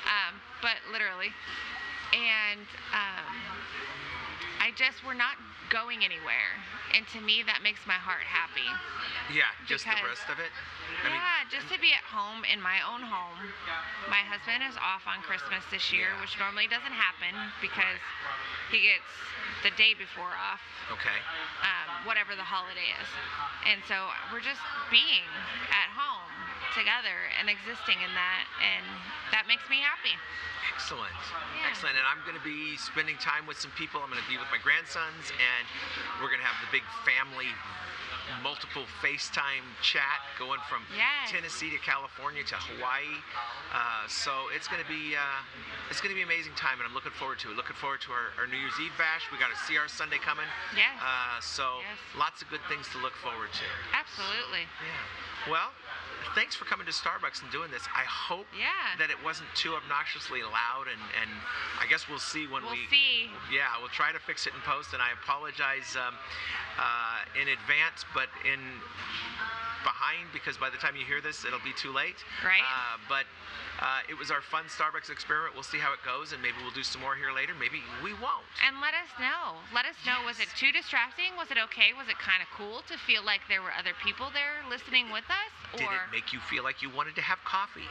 um, 0.08 0.40
but 0.62 0.80
literally. 0.92 1.36
And 2.14 2.68
um, 2.94 3.36
Just, 4.76 5.04
we're 5.08 5.16
not 5.18 5.40
going 5.72 6.04
anywhere. 6.04 6.52
And 6.94 7.08
to 7.16 7.20
me, 7.24 7.44
that 7.48 7.64
makes 7.64 7.82
my 7.88 7.98
heart 7.98 8.24
happy. 8.28 8.68
yeah, 9.34 9.50
just 9.66 9.84
the 9.88 9.96
rest 10.04 10.28
of 10.30 10.38
it. 10.38 10.52
I 11.02 11.10
mean, 11.10 11.18
yeah, 11.18 11.48
just 11.50 11.68
to 11.74 11.80
be 11.82 11.92
at 11.96 12.06
home 12.06 12.46
in 12.46 12.62
my 12.62 12.80
own 12.86 13.02
home. 13.02 13.40
My 14.12 14.22
husband 14.24 14.62
is 14.68 14.78
off 14.78 15.08
on 15.10 15.24
Christmas 15.26 15.66
this 15.74 15.90
year, 15.92 16.14
Yeah. 16.14 16.22
which 16.22 16.38
normally 16.38 16.68
doesn't 16.68 16.94
happen 16.94 17.34
because 17.60 18.00
he 18.70 18.86
gets 18.86 19.10
the 19.66 19.72
day 19.80 19.98
before 19.98 20.30
off, 20.38 20.62
okay. 20.94 21.20
um, 21.66 22.06
whatever 22.06 22.36
the 22.38 22.46
holiday 22.46 22.94
is. 23.02 23.10
And 23.66 23.82
so 23.90 24.12
we're 24.30 24.46
just 24.46 24.62
being 24.94 25.26
at 25.74 25.90
home 25.96 26.30
together 26.76 27.16
and 27.40 27.48
existing 27.50 27.98
in 28.04 28.12
that, 28.14 28.44
and 28.60 28.84
that 29.32 29.48
makes 29.48 29.64
me 29.72 29.80
happy. 29.80 30.14
Excellent. 30.76 31.16
Yeah. 31.56 31.72
Excellent. 31.72 31.96
And 31.96 32.04
I'm 32.04 32.20
going 32.28 32.36
to 32.36 32.44
be 32.44 32.76
spending 32.76 33.16
time 33.18 33.48
with 33.48 33.56
some 33.58 33.72
people. 33.80 34.04
I'm 34.04 34.12
going 34.12 34.22
to 34.22 34.28
be 34.30 34.36
with 34.36 34.52
my 34.52 34.60
grandsons, 34.60 35.32
and 35.40 35.64
we're 36.20 36.28
going 36.30 36.44
to 36.44 36.48
have 36.50 36.60
the 36.60 36.70
big 36.76 36.84
family 37.08 37.48
multiple 38.42 38.84
FaceTime 39.06 39.62
chat 39.86 40.18
going 40.42 40.60
from 40.68 40.82
Yes. 40.92 41.30
Tennessee 41.30 41.70
to 41.70 41.78
California 41.82 42.42
to 42.50 42.58
Hawaii. 42.58 43.06
Uh, 43.70 44.06
so 44.10 44.50
it's 44.54 44.66
going 44.68 44.82
to 44.82 44.90
be 44.90 45.14
uh, 45.14 45.42
it's 45.94 46.02
going 46.02 46.10
to 46.10 46.18
be 46.18 46.26
amazing 46.26 46.54
time, 46.58 46.82
and 46.82 46.86
I'm 46.90 46.94
looking 46.98 47.14
forward 47.16 47.38
to 47.46 47.54
it. 47.54 47.56
Looking 47.58 47.78
forward 47.78 48.02
to 48.10 48.12
our, 48.14 48.34
our 48.42 48.50
New 48.50 48.58
Year's 48.58 48.76
Eve 48.82 48.94
bash. 48.98 49.30
We 49.30 49.38
got 49.38 49.54
a 49.54 49.60
CR 49.70 49.86
Sunday 49.88 50.18
coming. 50.18 50.46
Yeah. 50.74 50.90
Uh, 50.98 51.38
so 51.40 51.82
Yes. 51.86 51.98
lots 52.18 52.42
of 52.42 52.50
good 52.50 52.66
things 52.68 52.90
to 52.94 52.98
look 53.00 53.14
forward 53.22 53.54
to. 53.54 53.66
Absolutely. 53.94 54.66
Yeah. 54.82 55.50
Well, 55.54 55.70
thanks 56.34 56.56
for 56.56 56.66
coming 56.66 56.86
to 56.88 56.92
Starbucks 56.92 57.42
and 57.44 57.52
doing 57.52 57.70
this. 57.72 57.84
I 57.96 58.04
hope 58.08 58.48
Yeah. 58.58 58.72
that 58.98 59.10
it 59.10 59.22
wasn't 59.24 59.50
too 59.56 59.76
obnoxiously 59.76 60.42
loud, 60.42 60.88
and, 60.90 61.02
and 61.22 61.30
I 61.80 61.86
guess 61.88 62.08
we'll 62.10 62.20
see 62.20 62.48
when 62.48 62.64
We'll 62.64 62.72
we. 62.74 62.88
see. 62.90 63.30
Yeah, 63.52 63.68
we'll 63.80 63.90
try 63.94 64.12
to 64.12 64.20
fix 64.20 64.48
it 64.48 64.54
in 64.54 64.62
post, 64.62 64.94
and 64.94 65.02
I 65.02 65.12
apologize 65.12 65.96
um, 65.96 66.16
uh, 66.80 67.20
in 67.40 67.48
advance, 67.50 68.04
but 68.14 68.30
in 68.44 68.60
behind 70.06 70.30
because 70.34 70.58
by 70.58 70.70
the 70.70 70.78
time 70.78 70.96
you 70.96 71.06
hear 71.06 71.22
this, 71.22 71.46
it'll 71.46 71.64
be 71.64 71.74
too 71.74 71.92
late. 71.92 72.18
Right. 72.46 72.62
Uh, 72.62 72.98
but 73.10 73.26
uh, 73.82 74.06
it 74.10 74.18
was 74.18 74.30
our 74.32 74.42
fun 74.42 74.66
Starbucks 74.70 75.10
experiment. 75.10 75.54
We'll 75.54 75.66
see 75.68 75.78
how 75.82 75.94
it 75.94 76.00
goes, 76.06 76.32
and 76.32 76.42
maybe 76.42 76.56
we'll 76.62 76.74
do 76.78 76.84
some 76.86 77.02
more 77.02 77.16
here 77.16 77.34
later. 77.34 77.54
Maybe 77.58 77.82
we 78.04 78.14
won't. 78.22 78.46
And 78.66 78.78
let 78.82 78.94
us 78.94 79.10
know. 79.20 79.58
Let 79.74 79.86
us 79.86 79.98
know. 80.06 80.22
Was 80.26 80.40
it 80.40 80.48
too 80.56 80.72
distracting? 80.72 81.34
Was 81.38 81.50
it 81.52 81.58
okay? 81.72 81.92
Was 81.98 82.08
it 82.08 82.18
kind 82.22 82.40
of 82.46 82.48
cool 82.54 82.86
to 82.88 82.96
feel 83.10 83.26
like 83.26 83.42
there 83.50 83.62
were 83.66 83.74
other 83.74 83.98
people 84.06 84.30
there 84.32 84.62
listening 84.70 85.10
with 85.10 85.26
us? 85.28 85.52
Did 85.76 85.90
or 85.90 86.06
it 86.06 86.14
make 86.14 86.32
you 86.32 86.40
feel 86.46 86.64
like 86.64 86.82
you 86.86 86.90
wanted 86.94 87.16
to 87.18 87.24
have 87.26 87.42
coffee? 87.44 87.90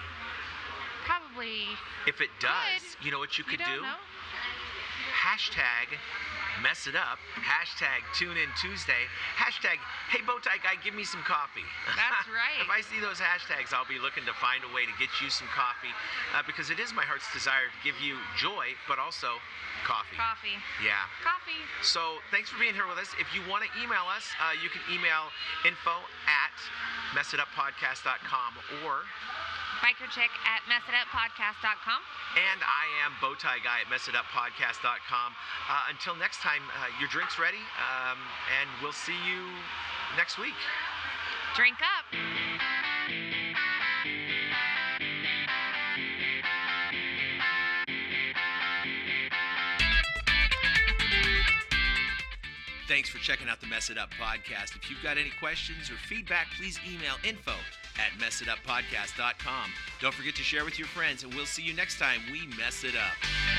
probably 1.05 1.69
If 2.09 2.23
it 2.25 2.33
does, 2.41 2.81
Could. 2.97 3.05
you 3.05 3.13
know 3.13 3.19
what 3.21 3.37
you 3.37 3.45
could 3.45 3.61
don't 3.61 3.77
do? 3.77 3.83
know. 3.85 4.01
hashtag 5.13 5.93
mess 6.63 6.87
it 6.87 6.95
up, 6.95 7.19
hashtag 7.41 8.05
tune 8.15 8.37
in 8.37 8.51
Tuesday, 8.61 9.09
hashtag 9.35 9.79
hey 10.11 10.23
bowtie 10.23 10.61
guy, 10.63 10.77
give 10.83 10.95
me 10.95 11.05
some 11.05 11.23
coffee. 11.23 11.67
That's 11.97 12.29
right. 12.33 12.61
if 12.63 12.71
I 12.71 12.81
see 12.83 13.01
those 13.01 13.19
hashtags, 13.19 13.73
I'll 13.75 13.89
be 13.89 13.99
looking 13.99 14.25
to 14.27 14.35
find 14.39 14.63
a 14.63 14.71
way 14.75 14.87
to 14.87 14.95
get 14.99 15.11
you 15.23 15.31
some 15.31 15.49
coffee 15.51 15.93
uh, 16.35 16.43
because 16.47 16.71
it 16.71 16.79
is 16.79 16.93
my 16.93 17.03
heart's 17.03 17.27
desire 17.33 17.71
to 17.71 17.81
give 17.83 17.99
you 17.99 18.19
joy, 18.37 18.75
but 18.87 18.99
also 18.99 19.41
coffee. 19.85 20.17
Coffee. 20.17 20.57
Yeah. 20.81 21.05
Coffee. 21.21 21.61
So 21.85 22.25
thanks 22.33 22.49
for 22.49 22.59
being 22.59 22.75
here 22.75 22.89
with 22.89 22.99
us. 22.99 23.13
If 23.21 23.29
you 23.37 23.45
want 23.49 23.65
to 23.65 23.71
email 23.77 24.09
us, 24.09 24.25
uh, 24.41 24.57
you 24.57 24.73
can 24.73 24.81
email 24.89 25.29
info 25.69 26.01
at 26.25 26.55
messituppodcast.com 27.13 28.85
or 28.85 29.05
Bikerchick 29.85 30.33
at 30.49 30.65
messituppodcast.com. 30.65 32.01
And 32.41 32.61
I 32.65 32.89
am 33.05 33.13
Bowtie 33.21 33.61
Guy 33.63 33.85
at 33.85 33.93
messituppodcast.com. 33.93 35.33
Uh, 35.69 35.91
until 35.91 36.17
next 36.17 36.41
time, 36.41 36.63
uh, 36.81 36.89
your 36.99 37.09
drink's 37.11 37.39
ready, 37.39 37.61
um, 37.77 38.17
and 38.59 38.71
we'll 38.81 38.97
see 38.97 39.13
you 39.29 39.45
next 40.17 40.39
week. 40.39 40.57
Drink 41.55 41.77
up. 41.85 42.09
Thanks 52.89 53.11
for 53.11 53.19
checking 53.19 53.51
out 53.51 53.61
the 53.61 53.67
Mess 53.67 53.91
It 53.91 53.99
Up 53.99 54.09
podcast. 54.19 54.77
If 54.77 54.89
you've 54.89 55.03
got 55.03 55.19
any 55.19 55.31
questions 55.39 55.91
or 55.91 55.97
feedback, 56.09 56.47
please 56.57 56.81
email 56.89 57.17
info 57.23 57.53
at 57.99 58.19
messituppodcast.com. 58.21 59.71
Don't 60.01 60.15
forget 60.15 60.35
to 60.37 60.43
share 60.43 60.65
with 60.65 60.79
your 60.79 60.89
friends, 60.89 61.23
and 61.25 61.35
we'll 61.35 61.47
see 61.47 61.63
you 61.63 61.75
next 61.75 61.99
time 61.99 62.21
we 62.31 62.47
mess 62.57 62.85
it 62.85 62.95
up. 62.97 63.54